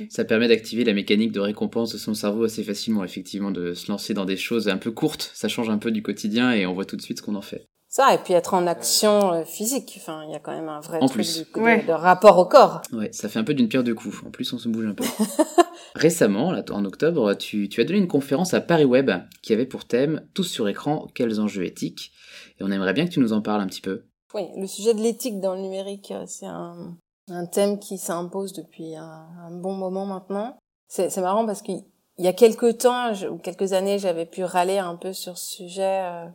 [0.09, 3.91] Ça permet d'activer la mécanique de récompense de son cerveau assez facilement, effectivement, de se
[3.91, 5.31] lancer dans des choses un peu courtes.
[5.35, 7.41] Ça change un peu du quotidien et on voit tout de suite ce qu'on en
[7.41, 7.67] fait.
[7.89, 9.93] Ça et puis être en action euh, physique.
[9.97, 12.81] Enfin il y a quand même un vrai truc De, rapport au corps.
[12.91, 14.21] Ouais ça fait un peu d'une pierre deux coups.
[14.25, 15.05] En plus on se bouge un peu.
[15.95, 19.09] Récemment là en octobre tu, tu as donné une conférence à Paris Web
[19.41, 22.11] qui avait pour thème tous sur écran quels enjeux éthiques?
[22.59, 24.03] Et on aimerait bien que tu nous en parles un petit peu.
[24.33, 26.97] Oui le sujet de l'éthique dans le numérique euh, c'est un,
[27.29, 31.83] un thème qui s'impose depuis un, bon moment maintenant c'est marrant parce qu'il
[32.17, 36.01] y a quelques temps ou quelques années j'avais pu râler un peu sur ce sujet
[36.03, 36.25] euh,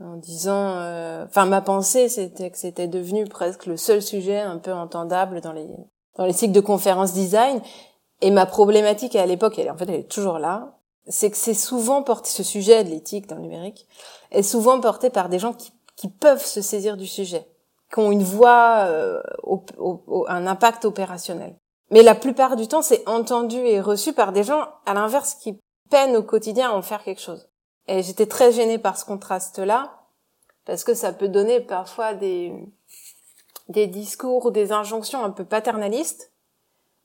[0.00, 4.58] en disant, euh, enfin ma pensée c'était que c'était devenu presque le seul sujet un
[4.58, 5.68] peu entendable dans les
[6.16, 7.60] dans les cycles de conférences design.
[8.22, 11.54] Et ma problématique à l'époque, elle en fait elle est toujours là, c'est que c'est
[11.54, 13.86] souvent porté ce sujet de l'éthique dans le numérique
[14.30, 17.46] est souvent porté par des gens qui qui peuvent se saisir du sujet,
[17.92, 19.20] qui ont une voix, euh,
[20.28, 21.56] un impact opérationnel.
[21.90, 25.58] Mais la plupart du temps, c'est entendu et reçu par des gens, à l'inverse, qui
[25.90, 27.48] peinent au quotidien à en faire quelque chose.
[27.88, 29.98] Et j'étais très gênée par ce contraste-là,
[30.64, 32.54] parce que ça peut donner parfois des,
[33.68, 36.32] des discours, des injonctions un peu paternalistes,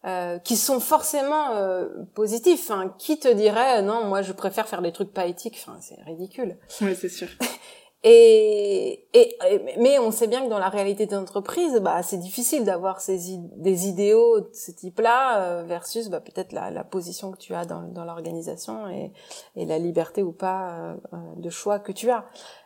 [0.05, 2.71] euh, qui sont forcément euh, positifs.
[2.99, 6.59] Qui te dirait non, moi je préfère faire des trucs pas éthiques Enfin, c'est ridicule.
[6.81, 7.27] Oui, c'est sûr.
[8.07, 9.35] Et, et,
[9.79, 13.87] mais on sait bien que dans la réalité d'entreprise, bah, c'est difficile d'avoir ces des
[13.87, 17.81] idéaux de ce type-là euh, versus bah, peut-être la, la, position que tu as dans,
[17.81, 19.11] dans l'organisation et,
[19.55, 22.25] et, la liberté ou pas euh, euh, de choix que tu as.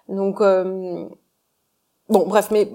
[0.09, 2.69] Donc, bon, bref, mais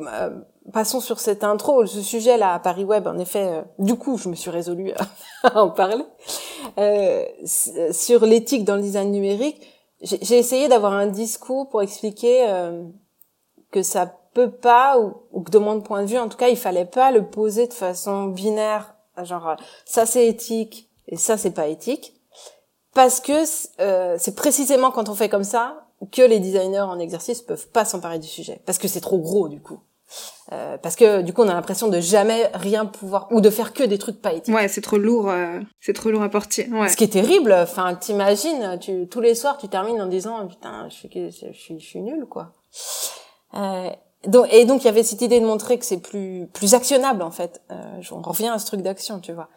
[0.72, 1.84] passons sur cette intro.
[1.84, 4.92] Ce sujet-là à Paris Web, en effet, du coup, je me suis résolue
[5.42, 6.06] à en parler.
[7.44, 9.60] sur l'éthique dans le design numérique,
[10.04, 12.84] j'ai essayé d'avoir un discours pour expliquer euh,
[13.70, 16.56] que ça peut pas ou, que de mon point de vue en tout cas il
[16.56, 18.94] fallait pas le poser de façon binaire.
[19.22, 22.14] Genre euh, ça c'est éthique et ça c'est pas éthique.
[22.94, 23.44] Parce que
[23.80, 27.84] euh, c'est précisément quand on fait comme ça que les designers en exercice peuvent pas
[27.84, 28.60] s'emparer du sujet.
[28.66, 29.80] Parce que c'est trop gros du coup
[30.52, 33.72] euh, parce que du coup on a l'impression de jamais rien pouvoir ou de faire
[33.72, 34.54] que des trucs pas éthiques.
[34.54, 36.68] Ouais, c'est trop lourd, euh, c'est trop lourd à porter.
[36.70, 36.88] Ouais.
[36.88, 37.52] Ce qui est terrible.
[37.52, 41.80] Enfin, t'imagines, tu tous les soirs tu termines en disant putain, je suis je suis,
[41.80, 42.52] je suis nul quoi.
[43.54, 43.90] Euh,
[44.26, 47.22] donc, et donc il y avait cette idée de montrer que c'est plus plus actionnable
[47.22, 47.62] en fait.
[47.70, 49.48] Euh, on revient à ce truc d'action, tu vois,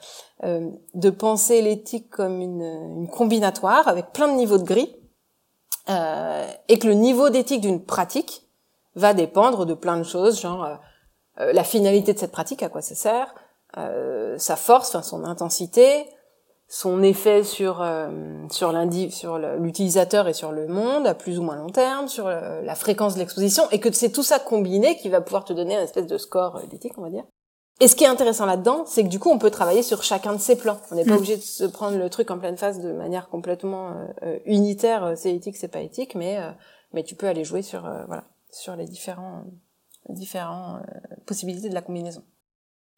[0.44, 4.94] euh, de penser l'éthique comme une, une combinatoire avec plein de niveaux de gris,
[5.90, 8.47] et que le niveau d'éthique d'une pratique
[8.98, 10.76] va dépendre de plein de choses, genre euh,
[11.40, 13.34] euh, la finalité de cette pratique, à quoi ça sert,
[13.78, 16.06] euh, sa force, enfin son intensité,
[16.68, 18.10] son effet sur euh,
[18.50, 18.74] sur
[19.12, 23.14] sur l'utilisateur et sur le monde à plus ou moins long terme, sur la fréquence
[23.14, 26.08] de l'exposition, et que c'est tout ça combiné qui va pouvoir te donner un espèce
[26.08, 27.24] de score d'éthique, on va dire.
[27.80, 30.34] Et ce qui est intéressant là-dedans, c'est que du coup, on peut travailler sur chacun
[30.34, 30.80] de ces plans.
[30.90, 31.18] On n'est pas mm.
[31.18, 33.94] obligé de se prendre le truc en pleine face de manière complètement
[34.46, 35.14] unitaire.
[35.16, 36.40] C'est éthique, c'est pas éthique, mais
[36.94, 38.24] mais tu peux aller jouer sur voilà
[38.58, 39.46] sur les différents,
[40.10, 42.24] différents euh, possibilités de la combinaison.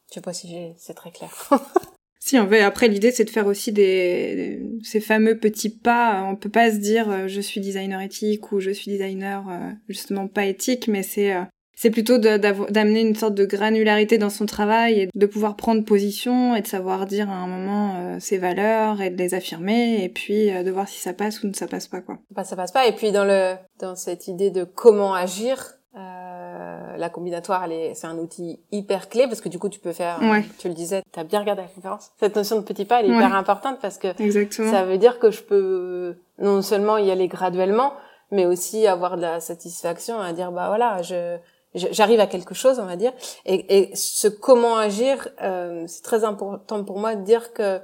[0.08, 1.30] Je sais pas si c'est très clair.
[2.20, 6.24] si, en fait, après, l'idée, c'est de faire aussi des, ces fameux petits pas.
[6.24, 9.70] On peut pas se dire, euh, je suis designer éthique ou je suis designer, euh,
[9.88, 11.34] justement, pas éthique, mais c'est,
[11.80, 16.54] c'est plutôt d'amener une sorte de granularité dans son travail et de pouvoir prendre position
[16.54, 20.50] et de savoir dire à un moment ses valeurs et de les affirmer et puis
[20.50, 22.18] de voir si ça passe ou ça passe pas quoi.
[22.32, 26.96] Bah, ça passe pas et puis dans le dans cette idée de comment agir, euh,
[26.98, 30.20] la combinatoire, c'est un outil hyper clé parce que du coup, tu peux faire,
[30.58, 32.10] tu le disais, tu as bien regardé la conférence.
[32.20, 34.08] Cette notion de petit pas, elle est hyper importante parce que
[34.50, 37.94] ça veut dire que je peux non seulement y aller graduellement,
[38.30, 41.38] mais aussi avoir de la satisfaction à dire, bah voilà, je,
[41.74, 43.12] j'arrive à quelque chose, on va dire.
[43.46, 47.80] Et, et ce comment agir, euh, c'est très important pour moi de dire que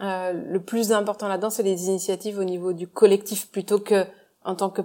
[0.00, 4.04] euh, le plus important là-dedans, c'est les initiatives au niveau du collectif plutôt que
[4.44, 4.84] en tant que euh,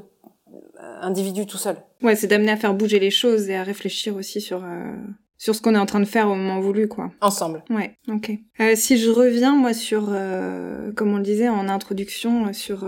[1.01, 1.77] individu tout seul.
[2.01, 4.93] Ouais, c'est d'amener à faire bouger les choses et à réfléchir aussi sur euh,
[5.37, 7.11] sur ce qu'on est en train de faire au moment voulu, quoi.
[7.21, 7.63] Ensemble.
[7.69, 8.31] Ouais, ok.
[8.59, 12.85] Euh, si je reviens moi sur, euh, comme on le disait en introduction, sur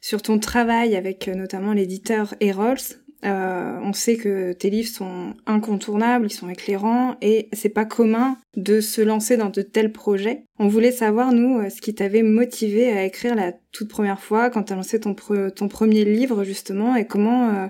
[0.00, 2.76] sur ton travail avec notamment l'éditeur Erols,
[3.24, 8.36] euh, on sait que tes livres sont incontournables, ils sont éclairants et c'est pas commun
[8.56, 10.44] de se lancer dans de tels projets.
[10.58, 14.50] On voulait savoir, nous, euh, ce qui t'avait motivé à écrire la toute première fois
[14.50, 17.66] quand t'as lancé ton, ton premier livre, justement, et comment, euh,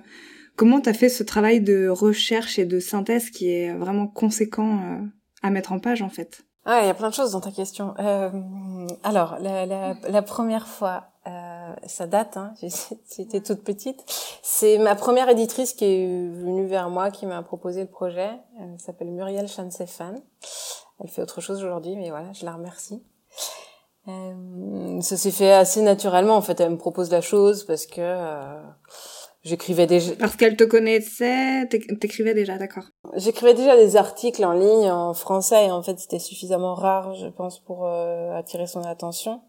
[0.57, 4.99] comment t'as fait ce travail de recherche et de synthèse qui est vraiment conséquent euh,
[5.43, 6.43] à mettre en page, en fait?
[6.65, 7.95] Ah, il y a plein de choses dans ta question.
[9.05, 11.16] alors, la, la, première fois, euh,
[11.87, 12.55] ça date, hein,
[13.17, 14.05] j'étais toute petite.
[14.43, 18.31] C'est ma première éditrice qui est venue vers moi, qui m'a proposé le projet.
[18.61, 20.15] Elle s'appelle Muriel Chansefan.
[21.01, 23.03] Elle fait autre chose aujourd'hui, mais voilà, je la remercie.
[24.09, 26.61] Euh, ça s'est fait assez naturellement, en fait.
[26.61, 28.63] Elle me propose la chose parce que euh,
[29.43, 30.15] j'écrivais déjà...
[30.17, 32.85] Parce qu'elle te connaissait, t'écrivais déjà, d'accord.
[33.15, 37.27] J'écrivais déjà des articles en ligne en français et en fait c'était suffisamment rare, je
[37.27, 39.43] pense, pour euh, attirer son attention.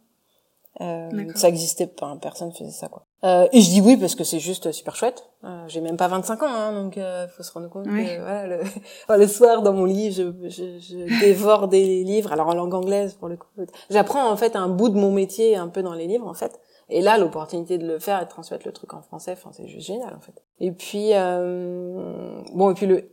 [0.80, 3.08] Euh, ça existait pas, personne faisait ça quoi.
[3.24, 5.28] Euh, et je dis oui parce que c'est juste super chouette.
[5.44, 8.46] Euh, j'ai même pas 25 ans, hein, donc euh, faut se rendre compte que voilà,
[8.46, 8.62] le,
[9.18, 12.32] le, soir dans mon lit, je, je, je dévore des livres.
[12.32, 13.48] Alors en langue anglaise pour le coup.
[13.90, 16.60] J'apprends en fait un bout de mon métier un peu dans les livres en fait.
[16.90, 19.68] Et là, l'opportunité de le faire et de transmettre le truc en français, enfin c'est
[19.68, 20.44] juste génial en fait.
[20.60, 23.10] Et puis euh, bon et puis le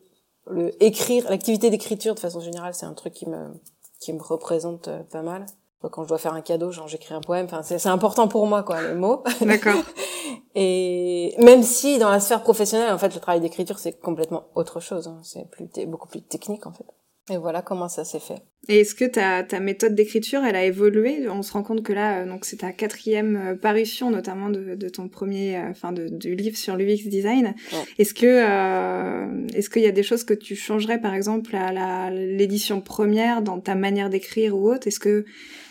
[0.50, 3.55] le écrire, l'activité d'écriture de façon générale, c'est un truc qui me
[4.00, 5.46] qui me représente pas mal
[5.88, 7.47] quand je dois faire un cadeau, genre j'écris un poème.
[7.47, 9.23] Enfin, c'est important pour moi, quoi, les mots.
[9.40, 9.83] D'accord.
[10.55, 14.81] et même si dans la sphère professionnelle, en fait, le travail d'écriture c'est complètement autre
[14.81, 15.09] chose.
[15.09, 15.20] Hein.
[15.23, 16.87] C'est plus beaucoup plus technique, en fait.
[17.30, 18.42] Et voilà comment ça s'est fait.
[18.68, 21.26] Et est-ce que ta, ta méthode d'écriture, elle a évolué?
[21.28, 24.74] On se rend compte que là, euh, donc c'est ta quatrième euh, parution, notamment de,
[24.74, 27.54] de ton premier, euh, enfin de, du livre sur l'UX design.
[27.98, 32.10] Est-ce que euh, est-ce qu'il y a des choses que tu changerais, par exemple, à
[32.10, 34.87] l'édition première dans ta manière d'écrire ou autre?
[34.87, 35.24] Est-ce que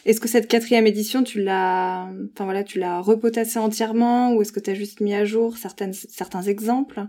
[0.05, 4.51] est-ce que cette quatrième édition, tu l'as, enfin voilà, tu l'as repotassée entièrement ou est-ce
[4.51, 7.01] que tu as juste mis à jour certaines certains exemples?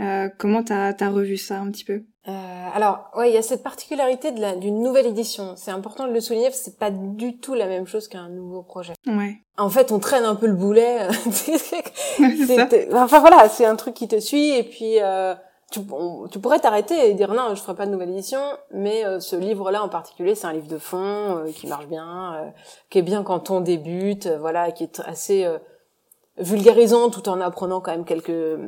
[0.00, 2.02] Euh, Comment t'as as revu ça un petit peu?
[2.28, 5.54] Euh, alors, ouais, il y a cette particularité d'une nouvelle édition.
[5.56, 8.92] C'est important de le souligner c'est pas du tout la même chose qu'un nouveau projet.
[9.06, 9.36] Ouais.
[9.56, 11.08] En fait, on traîne un peu le boulet.
[12.92, 15.34] enfin voilà, c'est un truc qui te suit et puis euh,
[15.70, 15.80] tu,
[16.30, 18.40] tu, pourrais t'arrêter et dire non, je ferai pas de nouvelle édition.
[18.72, 22.34] Mais euh, ce livre-là en particulier, c'est un livre de fond euh, qui marche bien,
[22.34, 22.50] euh,
[22.88, 25.46] qui est bien quand on débute, voilà, qui est assez
[26.38, 28.58] vulgarisant tout en apprenant quand même quelques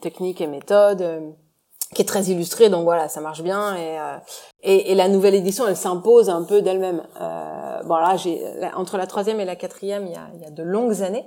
[0.00, 1.34] techniques et méthodes
[1.94, 3.74] qui est très illustré, donc voilà, ça marche bien.
[3.76, 4.16] Et, euh,
[4.62, 7.02] et, et, la nouvelle édition, elle s'impose un peu d'elle-même.
[7.20, 8.42] Euh, bon là, j'ai
[8.74, 11.24] entre la troisième et la quatrième, il y a, il y a de longues années.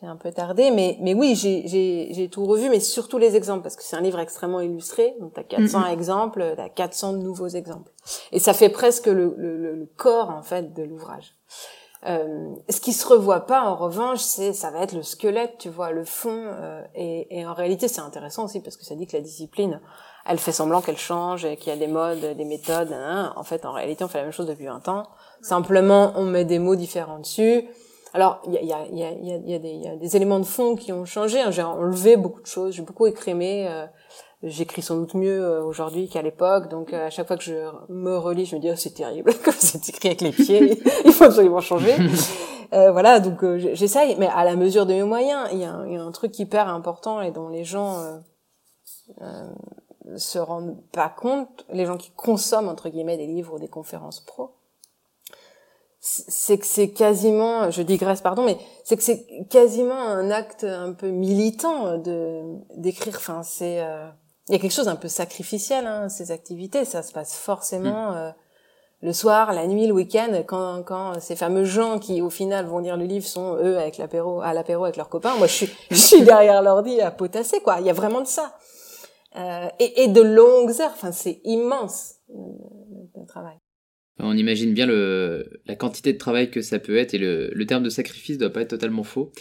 [0.00, 3.76] J'ai un peu tardé, mais mais oui, j'ai tout revu, mais surtout les exemples, parce
[3.76, 5.14] que c'est un livre extrêmement illustré.
[5.20, 5.92] Donc t'as 400 mm-hmm.
[5.92, 7.92] exemples, t'as 400 nouveaux exemples,
[8.32, 11.34] et ça fait presque le, le, le corps en fait de l'ouvrage.
[12.06, 15.68] Euh, ce qui se revoit pas, en revanche, c'est ça va être le squelette, tu
[15.68, 16.44] vois, le fond.
[16.46, 19.80] Euh, et, et, en réalité, c'est intéressant aussi parce que ça dit que la discipline,
[20.24, 22.92] elle fait semblant qu'elle change, et qu'il y a des modes, des méthodes.
[22.92, 23.32] Hein.
[23.36, 25.08] En fait, en réalité, on fait la même chose depuis 20 ans.
[25.42, 27.68] Simplement, on met des mots différents dessus.
[28.14, 30.40] Alors, il y a, y, a, y, a, y, a des, y a des éléments
[30.40, 31.40] de fond qui ont changé.
[31.40, 31.50] Hein.
[31.50, 32.74] J'ai enlevé beaucoup de choses.
[32.74, 33.68] J'ai beaucoup écrémé.
[33.68, 33.86] Euh,
[34.42, 36.68] j'écris sans doute mieux euh, aujourd'hui qu'à l'époque.
[36.68, 37.54] Donc euh, à chaque fois que je
[37.88, 41.12] me relis, je me dis oh, c'est terrible, comme c'est écrit avec les pieds, il
[41.12, 41.94] faut absolument changer.
[42.72, 45.48] euh, voilà, donc euh, j'essaye, mais à la mesure de mes moyens.
[45.52, 48.20] Il y, a un, il y, a un truc hyper important et dont les gens
[49.20, 49.50] euh,
[50.16, 54.20] se rendent pas compte, les gens qui consomment entre guillemets des livres ou des conférences
[54.20, 54.52] pro.
[56.02, 60.94] C'est que c'est quasiment, je digresse pardon, mais c'est que c'est quasiment un acte un
[60.94, 63.16] peu militant de d'écrire.
[63.18, 63.84] Enfin, c'est
[64.50, 66.84] il y a quelque chose un peu sacrificiel, hein, ces activités.
[66.84, 68.16] Ça se passe forcément mm.
[68.16, 68.30] euh,
[69.02, 72.80] le soir, la nuit, le week-end, quand, quand ces fameux gens qui, au final, vont
[72.80, 75.36] lire le livre sont eux avec l'apéro, à l'apéro avec leurs copains.
[75.36, 77.76] Moi, je suis, je suis derrière l'ordi à potasser, quoi.
[77.78, 78.56] Il y a vraiment de ça.
[79.36, 80.90] Euh, et, et, de longues heures.
[80.92, 83.59] Enfin, c'est immense le travail.
[84.22, 87.90] On imagine bien la quantité de travail que ça peut être et le, terme de
[87.90, 89.32] sacrifice doit pas être totalement faux.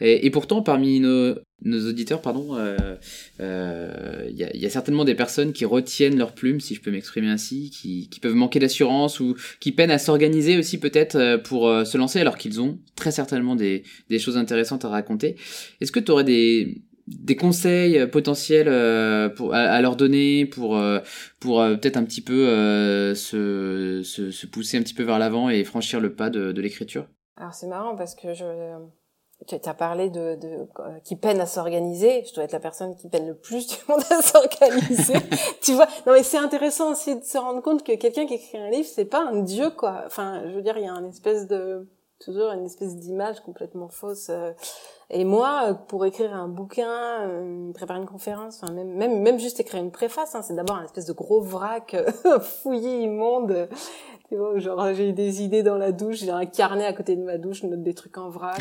[0.00, 2.96] Et, pourtant, parmi nos, auditeurs, pardon, il euh,
[3.40, 6.90] euh, y, a, y, a, certainement des personnes qui retiennent leur plume, si je peux
[6.90, 11.70] m'exprimer ainsi, qui, peuvent manquer d'assurance ou qui peinent à s'organiser aussi peut-être euh, pour
[11.86, 15.36] se lancer alors qu'ils ont très certainement des, des choses intéressantes à raconter.
[15.80, 20.76] Est-ce que tu aurais des, des conseils euh, potentiels euh, pour, à, leur donner pour,
[20.76, 21.00] euh,
[21.40, 22.46] pour peut-être un petit peu
[23.14, 26.60] se, se, se, pousser un petit peu vers l'avant et franchir le pas de, de
[26.60, 28.44] l'écriture Alors c'est marrant parce que je,
[29.46, 30.68] tu as parlé de, de
[31.04, 32.24] qui peine à s'organiser.
[32.26, 35.14] Je dois être la personne qui peine le plus du monde à s'organiser.
[35.62, 35.86] tu vois?
[36.06, 38.88] Non mais c'est intéressant aussi de se rendre compte que quelqu'un qui écrit un livre,
[38.92, 40.02] c'est pas un dieu quoi.
[40.06, 41.88] Enfin, je veux dire, il y a une espèce de
[42.18, 44.30] toujours une espèce d'image complètement fausse.
[45.08, 49.60] Et moi, pour écrire un bouquin, euh, préparer une conférence, enfin même même même juste
[49.60, 53.68] écrire une préface, hein, c'est d'abord un espèce de gros vrac euh, fouillé immonde.
[54.28, 57.22] Tu vois, genre j'ai des idées dans la douche, j'ai un carnet à côté de
[57.22, 58.58] ma douche, je note des trucs en vrac.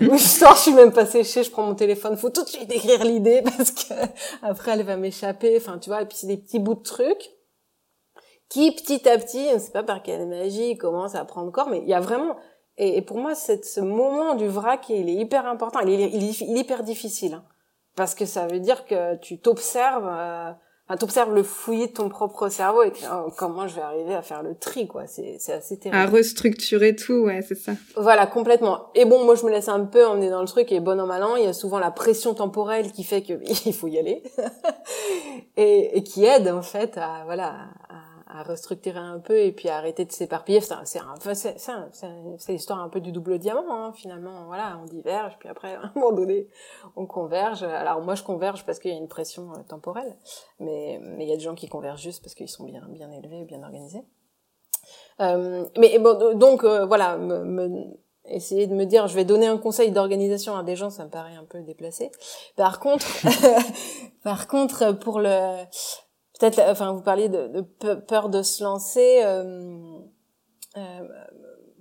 [0.00, 2.42] Et, ou je sors, je suis même pas séchée, je prends mon téléphone, faut tout
[2.42, 3.94] de suite écrire l'idée parce que
[4.42, 5.56] après elle va m'échapper.
[5.56, 7.30] Enfin tu vois, et puis c'est des petits bouts de trucs
[8.48, 11.78] qui petit à petit, on sait pas par quelle magie, commencent à prendre corps, mais
[11.78, 12.36] il y a vraiment
[12.78, 15.80] et, pour moi, cette, ce moment du vrac, il est hyper important.
[15.80, 17.34] Il est, il est, hyper difficile.
[17.34, 17.44] Hein.
[17.94, 20.50] parce que ça veut dire que tu t'observes, euh,
[20.86, 24.20] enfin, t'observes le fouillis de ton propre cerveau et oh, comment je vais arriver à
[24.20, 25.06] faire le tri, quoi.
[25.06, 25.96] C'est, c'est assez terrible.
[25.96, 27.72] À restructurer tout, ouais, c'est ça.
[27.96, 28.90] Voilà, complètement.
[28.94, 31.06] Et bon, moi, je me laisse un peu emmener dans le truc et bon an
[31.06, 33.98] mal an, il y a souvent la pression temporelle qui fait que il faut y
[33.98, 34.22] aller
[35.56, 37.54] et, et qui aide, en fait, à, voilà,
[37.88, 40.60] à à restructurer un peu et puis à arrêter de s'éparpiller.
[40.60, 40.74] C'est
[41.58, 41.70] c'est
[42.38, 44.46] c'est l'histoire un peu du double diamant hein, finalement.
[44.46, 46.48] Voilà, on diverge puis après à un moment donné
[46.96, 47.62] on converge.
[47.62, 50.16] Alors moi je converge parce qu'il y a une pression euh, temporelle,
[50.58, 53.10] mais mais il y a des gens qui convergent juste parce qu'ils sont bien bien
[53.12, 54.04] élevés, bien organisés.
[55.20, 59.46] Euh, mais bon donc euh, voilà me, me, essayer de me dire je vais donner
[59.46, 62.10] un conseil d'organisation à des gens ça me paraît un peu déplacé
[62.54, 63.06] par contre
[64.22, 65.64] par contre pour le
[66.38, 67.48] peut-être, enfin, vous parliez de,
[67.80, 69.22] de, peur de se lancer.
[69.24, 69.98] Euh,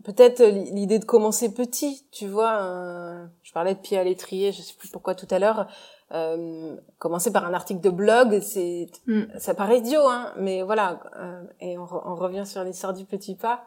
[0.04, 3.28] peut-être l'idée de commencer petit, tu vois.
[3.44, 5.68] je parlais de pied à l'étrier, je sais plus pourquoi tout à l'heure.
[6.12, 9.40] Euh, commencer par un article de blog, c'est mm.
[9.40, 11.00] ça paraît idiot, hein, mais voilà.
[11.18, 13.64] Euh, et on, on, revient sur l'histoire du petit pas.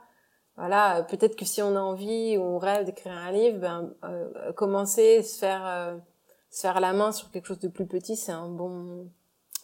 [0.57, 4.53] Voilà, peut-être que si on a envie ou on rêve d'écrire un livre, ben euh,
[4.53, 5.97] commencer, se faire euh,
[6.51, 9.11] se faire la main sur quelque chose de plus petit, c'est un bon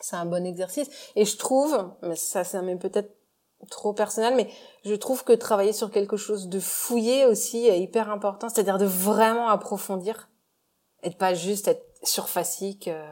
[0.00, 0.88] c'est un bon exercice.
[1.16, 3.10] Et je trouve, mais ça c'est peut-être
[3.70, 4.48] trop personnel, mais
[4.84, 8.84] je trouve que travailler sur quelque chose de fouillé aussi est hyper important, c'est-à-dire de
[8.84, 10.28] vraiment approfondir
[11.02, 13.02] et de pas juste être surfacique euh,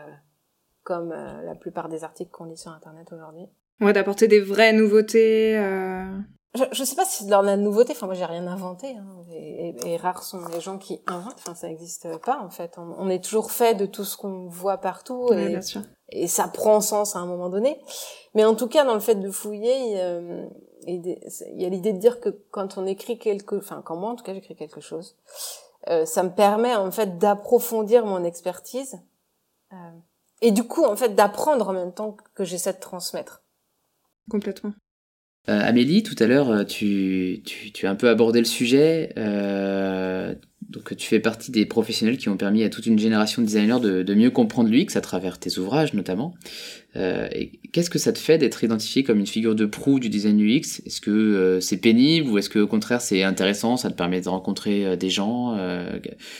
[0.83, 3.47] comme euh, la plupart des articles qu'on lit sur internet aujourd'hui.
[3.81, 5.59] Ouais, d'apporter des vraies nouveautés.
[5.59, 6.18] Euh...
[6.55, 7.93] Je, je sais pas si c'est de la nouveauté.
[7.93, 8.97] Enfin, moi, j'ai rien inventé.
[8.97, 9.07] Hein.
[9.33, 11.38] Et, et, rares sont les gens qui inventent.
[11.38, 12.77] Enfin, ça n'existe pas en fait.
[12.77, 15.33] On, est toujours fait de tout ce qu'on voit partout.
[15.33, 15.81] et, bien sûr.
[16.11, 17.81] et ça prend sens à un moment donné.
[18.35, 20.47] Mais en tout cas, dans le fait de fouiller, euh,
[20.87, 21.19] il
[21.55, 24.25] y a l'idée de dire que quand on écrit quelque, enfin, quand moi, en tout
[24.25, 25.17] cas, j'écris quelque chose,
[25.88, 29.01] euh, ça me permet en fait d'approfondir mon expertise
[29.73, 29.77] euh,
[30.41, 33.43] et du coup en fait d'apprendre en même temps que j'essaie de transmettre.
[34.31, 34.73] Complètement.
[35.48, 39.12] Euh, Amélie, tout à l'heure, tu, tu, as un peu abordé le sujet.
[39.16, 40.35] Euh,
[40.72, 43.78] donc, tu fais partie des professionnels qui ont permis à toute une génération de designers
[43.81, 46.33] de, mieux comprendre l'UX à travers tes ouvrages, notamment.
[46.96, 47.28] Euh,
[47.72, 50.81] Qu'est-ce que ça te fait d'être identifié comme une figure de proue du design UX?
[50.87, 54.22] Est-ce que euh, c'est pénible ou est-ce que au contraire c'est intéressant Ça te permet
[54.22, 55.59] de rencontrer euh, des gens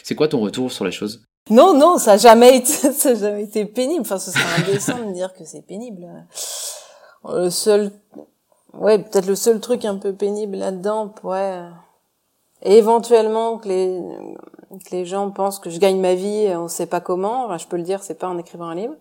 [0.03, 1.25] C'est quoi ton retour sur la chose?
[1.51, 4.01] Non, non, ça n'a jamais été, ça jamais été pénible.
[4.01, 6.07] Enfin, ce serait indécent de dire que c'est pénible.
[7.29, 7.91] Le seul
[8.75, 11.63] ouais, peut-être le seul truc un peu pénible là-dedans pourrait
[12.63, 14.01] éventuellement que les
[14.79, 17.45] que les gens pensent que je gagne ma vie, on sait pas comment.
[17.45, 18.95] Enfin, je peux le dire, c'est pas en écrivant un livre.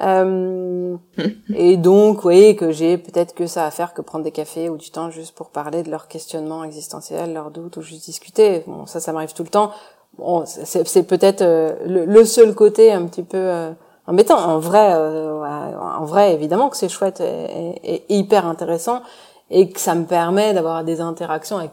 [0.00, 0.96] Euh,
[1.54, 4.76] et donc, oui, que j'ai peut-être que ça à faire que prendre des cafés ou
[4.76, 8.62] du temps juste pour parler de leurs questionnements existentiels, leurs doutes ou juste discuter.
[8.66, 9.72] Bon, ça, ça m'arrive tout le temps.
[10.18, 13.72] Bon, c'est peut-être euh, le, seul côté un petit peu euh,
[14.06, 14.38] embêtant.
[14.38, 19.02] En vrai, euh, en vrai, évidemment que c'est chouette et, hyper intéressant
[19.50, 21.70] et que ça me permet d'avoir des interactions avec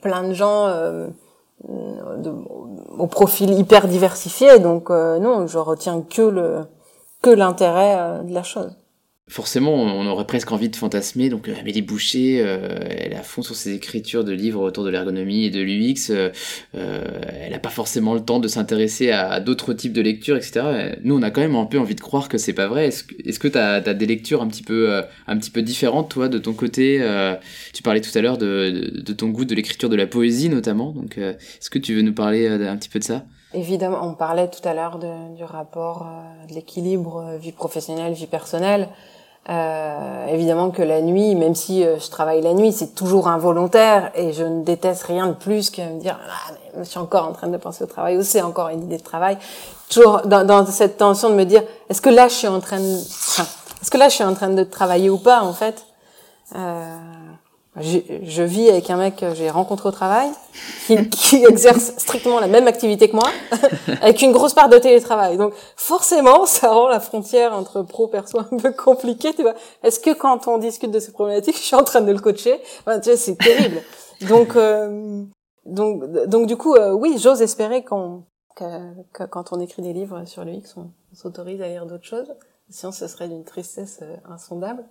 [0.00, 1.08] plein de gens euh,
[2.98, 4.58] au profil hyper diversifié.
[4.58, 6.60] Donc non, je retiens que le
[7.22, 8.76] que l'intérêt de la chose
[9.26, 11.30] forcément, on aurait presque envie de fantasmer.
[11.30, 14.90] Donc, euh, Amélie Boucher, euh, elle a fond sur ses écritures de livres autour de
[14.90, 16.10] l'ergonomie et de l'UX.
[16.10, 16.30] Euh,
[16.74, 20.96] elle n'a pas forcément le temps de s'intéresser à, d'autres types de lectures, etc.
[21.02, 22.88] Nous, on a quand même un peu envie de croire que c'est pas vrai.
[22.88, 25.02] Est-ce que tu as, des lectures un petit peu,
[25.62, 27.02] différentes, toi, de ton côté
[27.72, 30.90] Tu parlais tout à l'heure de, de, ton goût de l'écriture de la poésie, notamment.
[30.90, 33.24] Donc, est-ce que tu veux nous parler un petit peu de ça?
[33.54, 36.06] Évidemment, on parlait tout à l'heure du rapport,
[36.48, 38.88] de l'équilibre vie professionnelle, vie personnelle.
[39.50, 44.10] Euh, évidemment que la nuit, même si euh, je travaille la nuit, c'est toujours involontaire
[44.14, 47.28] et je ne déteste rien de plus que me dire ah, mais je suis encore
[47.28, 49.36] en train de penser au travail ou c'est encore une idée de travail.
[49.90, 52.80] Toujours dans, dans, cette tension de me dire est-ce que là je suis en train
[52.80, 53.46] de, enfin,
[53.82, 55.84] est-ce que là je suis en train de travailler ou pas en fait?
[56.56, 56.96] Euh,
[57.80, 60.30] je, je, vis avec un mec que j'ai rencontré au travail,
[60.86, 63.28] qui, qui, exerce strictement la même activité que moi,
[64.00, 65.36] avec une grosse part de télétravail.
[65.36, 69.34] Donc forcément, ça rend la frontière entre pro perso un peu compliquée.
[69.34, 72.12] Tu vois Est-ce que quand on discute de ces problématiques, je suis en train de
[72.12, 72.60] le coacher?
[72.60, 73.82] Tu vois, C'est terrible.
[74.28, 75.24] Donc, euh,
[75.66, 78.22] donc, donc du coup, euh, oui, j'ose espérer qu'on
[78.54, 78.64] que,
[79.12, 82.32] que, quand on écrit des livres sur le X, on s'autorise à lire d'autres choses.
[82.70, 84.84] Sinon, ce serait d'une tristesse euh, insondable.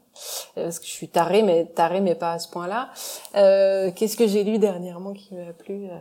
[0.57, 2.89] Euh, parce que je suis tarée, mais tarée, mais pas à ce point-là.
[3.35, 5.97] Euh, Qu'est-ce que j'ai lu dernièrement qui m'a plu euh,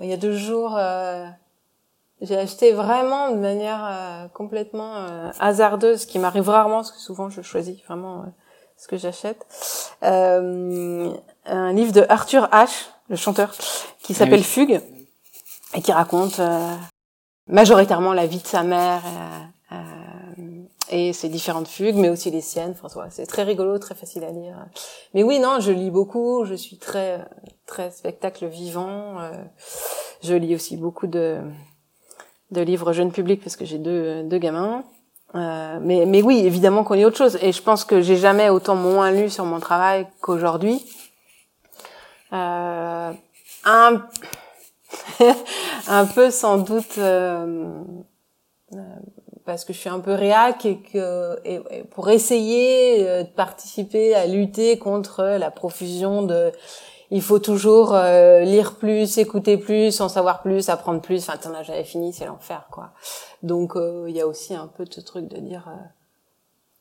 [0.00, 1.26] Il y a deux jours, euh,
[2.20, 5.06] j'ai acheté vraiment de manière complètement
[5.40, 8.24] hasardeuse, qui m'arrive rarement, parce que souvent je choisis vraiment
[8.76, 9.44] ce que j'achète.
[10.00, 13.52] un livre de Arthur H, le chanteur,
[14.02, 14.80] qui ah s'appelle Fugue,
[15.74, 16.40] et qui raconte
[17.46, 19.02] majoritairement la vie de sa mère
[20.90, 22.74] et ses différentes fugues, mais aussi les siennes.
[22.74, 24.66] François, c'est très rigolo, très facile à lire.
[25.14, 26.44] Mais oui, non, je lis beaucoup.
[26.44, 27.26] Je suis très
[27.66, 29.20] très spectacle vivant.
[29.20, 29.32] Euh,
[30.22, 31.40] je lis aussi beaucoup de
[32.50, 34.84] de livres jeunes publics parce que j'ai deux deux gamins.
[35.34, 37.38] Euh, mais mais oui, évidemment qu'on lit autre chose.
[37.40, 40.84] Et je pense que j'ai jamais autant moins lu sur mon travail qu'aujourd'hui.
[42.32, 43.12] Euh,
[43.64, 44.02] un
[45.88, 46.98] un peu sans doute.
[46.98, 47.72] Euh,
[48.74, 48.78] euh
[49.44, 54.14] parce que je suis un peu réac et que et, pour essayer euh, de participer
[54.14, 56.52] à lutter contre la profusion de
[57.10, 61.22] il faut toujours euh, lire plus, écouter plus, en savoir plus, apprendre plus.
[61.28, 62.90] Enfin, t'en as jamais fini, c'est l'enfer, quoi.
[63.42, 65.68] Donc, euh, il y a aussi un peu de ce truc de dire,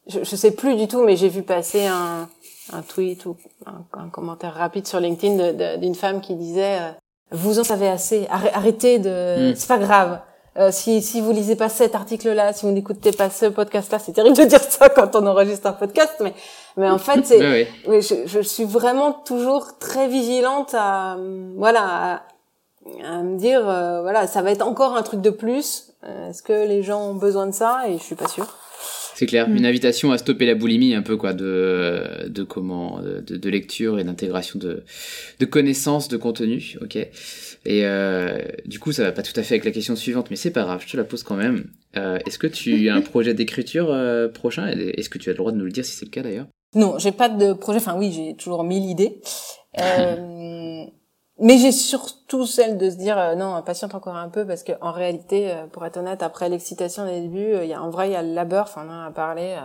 [0.08, 2.30] je, je sais plus du tout, mais j'ai vu passer un,
[2.72, 3.36] un tweet ou
[3.66, 6.80] un, commentaire rapide sur LinkedIn d'une femme qui disait
[7.34, 9.56] vous en savez assez, arrêtez de, mm.
[9.56, 10.22] c'est pas grave.
[10.56, 14.12] Euh, si, si vous lisez pas cet article-là, si vous n'écoutez pas ce podcast-là, c'est
[14.12, 16.34] terrible de dire ça quand on enregistre un podcast, mais
[16.78, 18.02] mais en fait, c'est, oui.
[18.02, 21.18] je, je, suis vraiment toujours très vigilante à,
[21.56, 22.24] voilà,
[23.04, 25.94] à, me dire, euh, voilà, ça va être encore un truc de plus.
[26.04, 27.84] Euh, est-ce que les gens ont besoin de ça?
[27.88, 28.58] Et je suis pas sûre.
[29.16, 29.56] C'est clair, mm.
[29.56, 34.00] une invitation à stopper la boulimie un peu quoi de de comment de, de lecture
[34.00, 34.84] et d'intégration de
[35.40, 36.98] de connaissances de contenu, ok.
[37.66, 40.36] Et euh, du coup, ça va pas tout à fait avec la question suivante, mais
[40.36, 41.70] c'est pas grave, je te la pose quand même.
[41.96, 44.68] Euh, Est-ce que tu as un projet d'écriture euh, prochain?
[44.68, 46.48] Est-ce que tu as le droit de nous le dire si c'est le cas d'ailleurs?
[46.76, 47.78] Non, j'ai pas de projet.
[47.78, 49.22] Enfin oui, j'ai toujours mille idées.
[49.80, 50.86] Euh,
[51.40, 54.74] mais j'ai surtout celle de se dire euh, non, patiente encore un peu parce que
[54.82, 58.10] en réalité, euh, pour être honnête, après l'excitation des débuts, il y a en vrai
[58.10, 58.64] il y a le labeur.
[58.64, 59.56] Enfin, on en a parlé.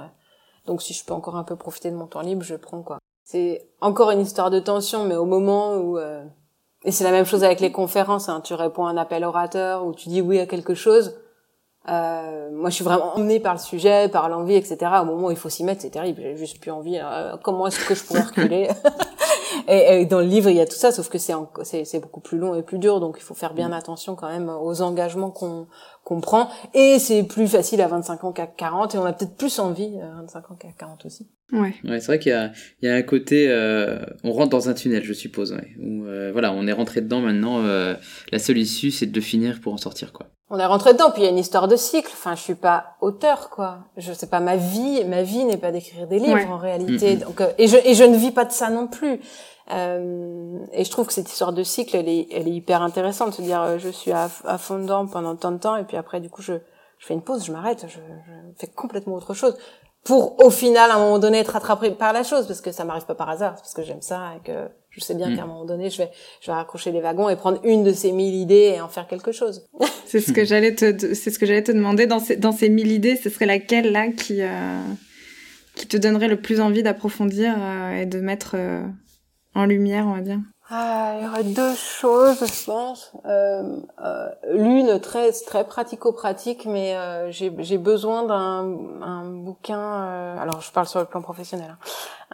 [0.67, 2.99] donc si je peux encore un peu profiter de mon temps libre, je prends quoi.
[3.25, 5.99] C'est encore une histoire de tension, mais au moment où
[6.85, 8.29] et c'est la même chose avec les conférences.
[8.29, 8.41] Hein.
[8.43, 11.15] Tu réponds à un appel orateur ou tu dis oui à quelque chose.
[11.89, 14.79] Euh, moi, je suis vraiment emmenée par le sujet, par l'envie, etc.
[15.01, 16.21] Au moment où il faut s'y mettre, c'est terrible.
[16.23, 16.99] J'ai juste plus envie.
[17.03, 18.69] Euh, comment est-ce que je pourrais reculer?
[19.67, 22.21] Et, et, dans le livre, il y a tout ça, sauf que c'est c'est beaucoup
[22.21, 23.01] plus long et plus dur.
[23.01, 23.75] Donc, il faut faire bien mm.
[23.75, 25.67] attention quand même aux engagements qu'on
[26.05, 26.49] qu'on prend.
[26.75, 28.95] Et c'est plus facile à 25 ans qu'à 40.
[28.95, 31.29] Et on a peut-être plus envie à 25 ans qu'à 40 aussi.
[31.51, 31.75] Ouais.
[31.85, 34.69] ouais c'est vrai qu'il y a, il y a un côté, euh, on rentre dans
[34.69, 35.53] un tunnel, je suppose.
[35.53, 37.65] Ouais, où, euh, voilà, on est rentré dedans maintenant.
[37.65, 37.95] Euh,
[38.33, 40.27] la seule issue, c'est de le finir pour en sortir, quoi.
[40.51, 42.09] On est rentré dedans, puis il y a une histoire de cycle.
[42.11, 43.81] Enfin, je suis pas auteur, quoi.
[43.99, 45.05] Je sais pas ma vie.
[45.05, 47.17] Ma vie n'est pas d'écrire des livres en réalité.
[47.17, 49.21] Donc, euh, et je et je ne vis pas de ça non plus.
[49.71, 53.35] Euh, et je trouve que cette histoire de cycle, elle est, elle est hyper intéressante.
[53.35, 55.99] Se dire, euh, je suis à, à fond dedans pendant tant de temps, et puis
[55.99, 56.55] après, du coup, je,
[56.99, 59.55] je fais une pause, je m'arrête, je, je fais complètement autre chose
[60.05, 62.85] pour au final à un moment donné être rattrapé par la chose parce que ça
[62.85, 65.37] m'arrive pas par hasard parce que j'aime ça et que je sais bien mm.
[65.37, 67.93] qu'à un moment donné je vais je vais raccrocher les wagons et prendre une de
[67.93, 69.67] ces mille idées et en faire quelque chose.
[70.07, 72.69] c'est ce que j'allais te c'est ce que j'allais te demander dans ces dans ces
[72.69, 74.81] mille idées, ce serait laquelle là qui euh,
[75.75, 78.83] qui te donnerait le plus envie d'approfondir euh, et de mettre euh,
[79.55, 80.41] en lumière, on va dire?
[80.71, 83.13] Ah, il y aurait deux choses, je pense.
[83.25, 89.81] Euh, euh, L'une très très pratico-pratique, mais euh, j'ai besoin d'un un bouquin.
[89.81, 91.79] Euh, alors, je parle sur le plan professionnel.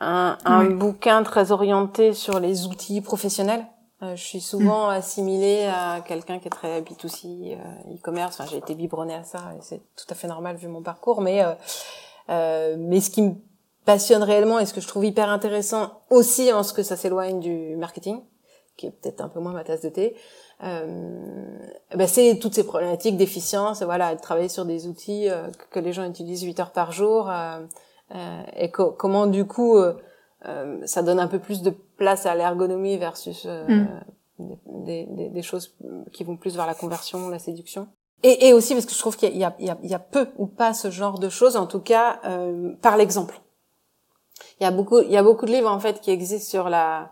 [0.00, 3.64] Hein, un, un bouquin très orienté sur les outils professionnels.
[4.02, 4.94] Euh, je suis souvent mm.
[4.94, 7.56] assimilée à quelqu'un qui est très B2C,
[7.94, 8.40] e-commerce.
[8.40, 11.20] Enfin, j'ai été biberonnée à ça, et c'est tout à fait normal vu mon parcours.
[11.20, 11.40] Mais
[12.28, 13.34] mais ce qui me
[13.84, 17.40] passionne réellement et ce que je trouve hyper intéressant aussi en ce que ça s'éloigne
[17.40, 18.22] du marketing,
[18.76, 20.16] qui est peut-être un peu moins ma tasse de thé,
[20.62, 21.58] euh,
[21.94, 25.92] ben c'est toutes ces problématiques d'efficience, voilà, de travailler sur des outils euh, que les
[25.92, 27.60] gens utilisent 8 heures par jour, euh,
[28.14, 29.94] euh et comment du coup euh,
[30.84, 33.86] ça donne un peu plus de place à l'ergonomie versus mm.
[34.38, 35.74] des, des, des, choses
[36.12, 37.88] qui vont plus vers la conversion, la séduction.
[38.22, 40.46] Et, et aussi parce que je trouve qu'il y, y, y, y a, peu ou
[40.46, 42.20] pas ce genre de choses, en tout cas
[42.80, 43.40] par l'exemple.
[44.60, 46.68] Il y a beaucoup, il y a beaucoup de livres en fait qui existent sur
[46.68, 47.10] la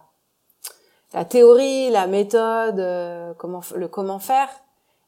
[1.15, 4.49] la théorie, la méthode, euh, comment le comment faire,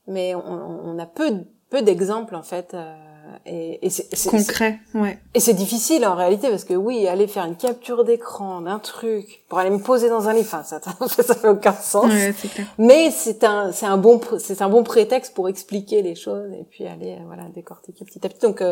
[0.06, 2.74] mais on, on a peu peu d'exemples en fait.
[2.74, 3.13] Euh,
[3.46, 5.18] et, et c'est concret, ouais.
[5.34, 9.44] Et c'est difficile en réalité parce que oui, aller faire une capture d'écran d'un truc
[9.48, 12.06] pour aller me poser dans un lit, enfin ça, ça fait aucun sens.
[12.06, 12.66] Ouais, clair.
[12.78, 16.64] Mais c'est un c'est un bon c'est un bon prétexte pour expliquer les choses et
[16.64, 18.40] puis aller euh, voilà décortiquer petit à petit.
[18.40, 18.62] Donc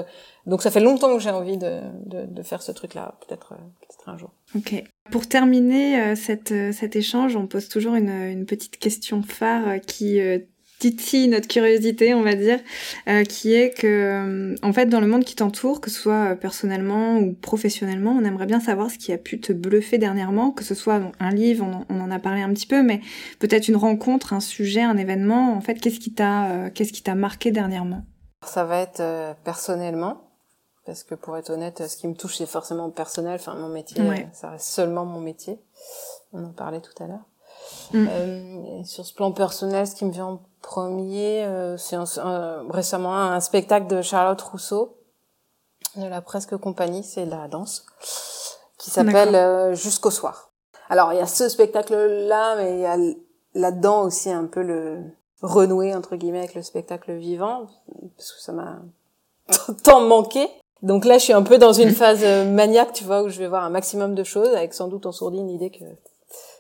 [0.47, 3.49] donc ça fait longtemps que j'ai envie de, de, de faire ce truc là, peut-être
[3.49, 4.31] peut-être un jour.
[4.55, 4.83] Ok.
[5.11, 9.69] Pour terminer euh, cette, euh, cet échange, on pose toujours une, une petite question phare
[9.69, 10.21] euh, qui
[10.83, 12.59] titille notre curiosité, on va dire,
[13.29, 17.35] qui est que, en fait, dans le monde qui t'entoure, que ce soit personnellement ou
[17.35, 21.01] professionnellement, on aimerait bien savoir ce qui a pu te bluffer dernièrement, que ce soit
[21.21, 23.01] un livre, on, en a parlé un petit peu, mais
[23.39, 25.55] peut-être une rencontre, un sujet, un événement.
[25.55, 28.03] En fait, qu'est-ce qui t'a, qu'est-ce qui t'a marqué dernièrement?
[28.45, 29.03] Ça va être
[29.45, 30.33] personnellement
[30.85, 33.37] parce que pour être honnête, ce qui me touche, c'est forcément personnel.
[33.37, 34.03] Enfin, mon métier,
[34.33, 35.61] ça reste seulement mon métier.
[36.33, 37.25] On en parlait tout à l'heure.
[37.93, 38.09] Mm.
[38.09, 41.97] Euh, sur ce plan personnel, ce qui me vient en premier, euh, c'est
[42.71, 44.97] récemment un spectacle de Charlotte Rousseau
[45.97, 47.85] de la Presque Compagnie, c'est la danse,
[48.79, 50.51] qui s'appelle euh, Jusqu'au soir.
[50.89, 52.97] Alors, il y a ce spectacle-là, mais il y a
[53.55, 55.03] là-dedans aussi un peu le
[55.43, 57.67] renouer entre guillemets avec le spectacle vivant,
[58.17, 58.79] parce que ça m'a
[59.85, 60.49] tant manqué.
[60.83, 63.39] Donc là, je suis un peu dans une phase euh, maniaque, tu vois, où je
[63.39, 65.85] vais voir un maximum de choses, avec sans doute en sourdine l'idée que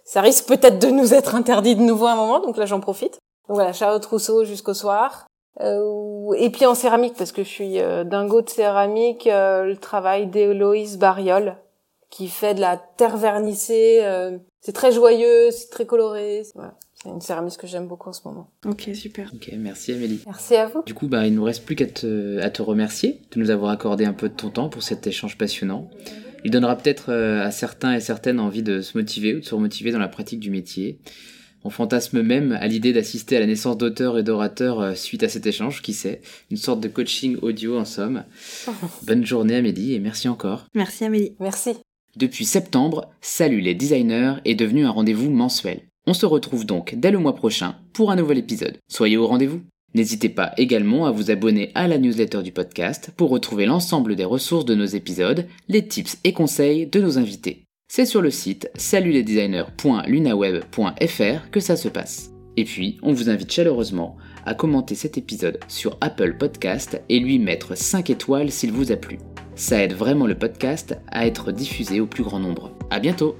[0.04, 2.80] ça risque peut-être de nous être interdit de nouveau à un moment, donc là j'en
[2.80, 3.18] profite.
[3.48, 5.26] Donc voilà, Charlotte Rousseau jusqu'au soir.
[5.60, 9.76] Euh, et puis en céramique, parce que je suis euh, dingo de céramique, euh, le
[9.76, 11.56] travail d'Héloïse Bariol,
[12.10, 14.00] qui fait de la terre vernissée.
[14.02, 16.42] Euh, c'est très joyeux, c'est très coloré.
[16.54, 16.74] Voilà.
[16.94, 18.48] C'est une céramiste que j'aime beaucoup en ce moment.
[18.64, 19.30] Ok, super.
[19.34, 20.22] Ok, merci Amélie.
[20.24, 20.82] Merci à vous.
[20.84, 23.72] Du coup, bah, il nous reste plus qu'à te, à te remercier de nous avoir
[23.72, 25.88] accordé un peu de ton temps pour cet échange passionnant.
[26.44, 29.54] Il donnera peut-être euh, à certains et certaines envie de se motiver ou de se
[29.54, 30.98] remotiver dans la pratique du métier.
[31.64, 35.28] On fantasme même à l'idée d'assister à la naissance d'auteurs et d'orateurs euh, suite à
[35.28, 36.20] cet échange, qui sait,
[36.50, 38.24] une sorte de coaching audio en somme.
[39.06, 40.66] Bonne journée Amélie et merci encore.
[40.74, 41.36] Merci Amélie.
[41.38, 41.76] Merci.
[42.16, 45.82] Depuis septembre, Salut les designers est devenu un rendez-vous mensuel.
[46.06, 48.78] On se retrouve donc dès le mois prochain pour un nouvel épisode.
[48.88, 49.62] Soyez au rendez-vous.
[49.94, 54.24] N'hésitez pas également à vous abonner à la newsletter du podcast pour retrouver l'ensemble des
[54.24, 57.64] ressources de nos épisodes, les tips et conseils de nos invités.
[57.88, 62.30] C'est sur le site salutlesdesigners.lunaweb.fr que ça se passe.
[62.56, 67.38] Et puis, on vous invite chaleureusement à commenter cet épisode sur Apple Podcast et lui
[67.38, 69.18] mettre 5 étoiles s'il vous a plu.
[69.54, 72.72] Ça aide vraiment le podcast à être diffusé au plus grand nombre.
[72.90, 73.36] À bientôt!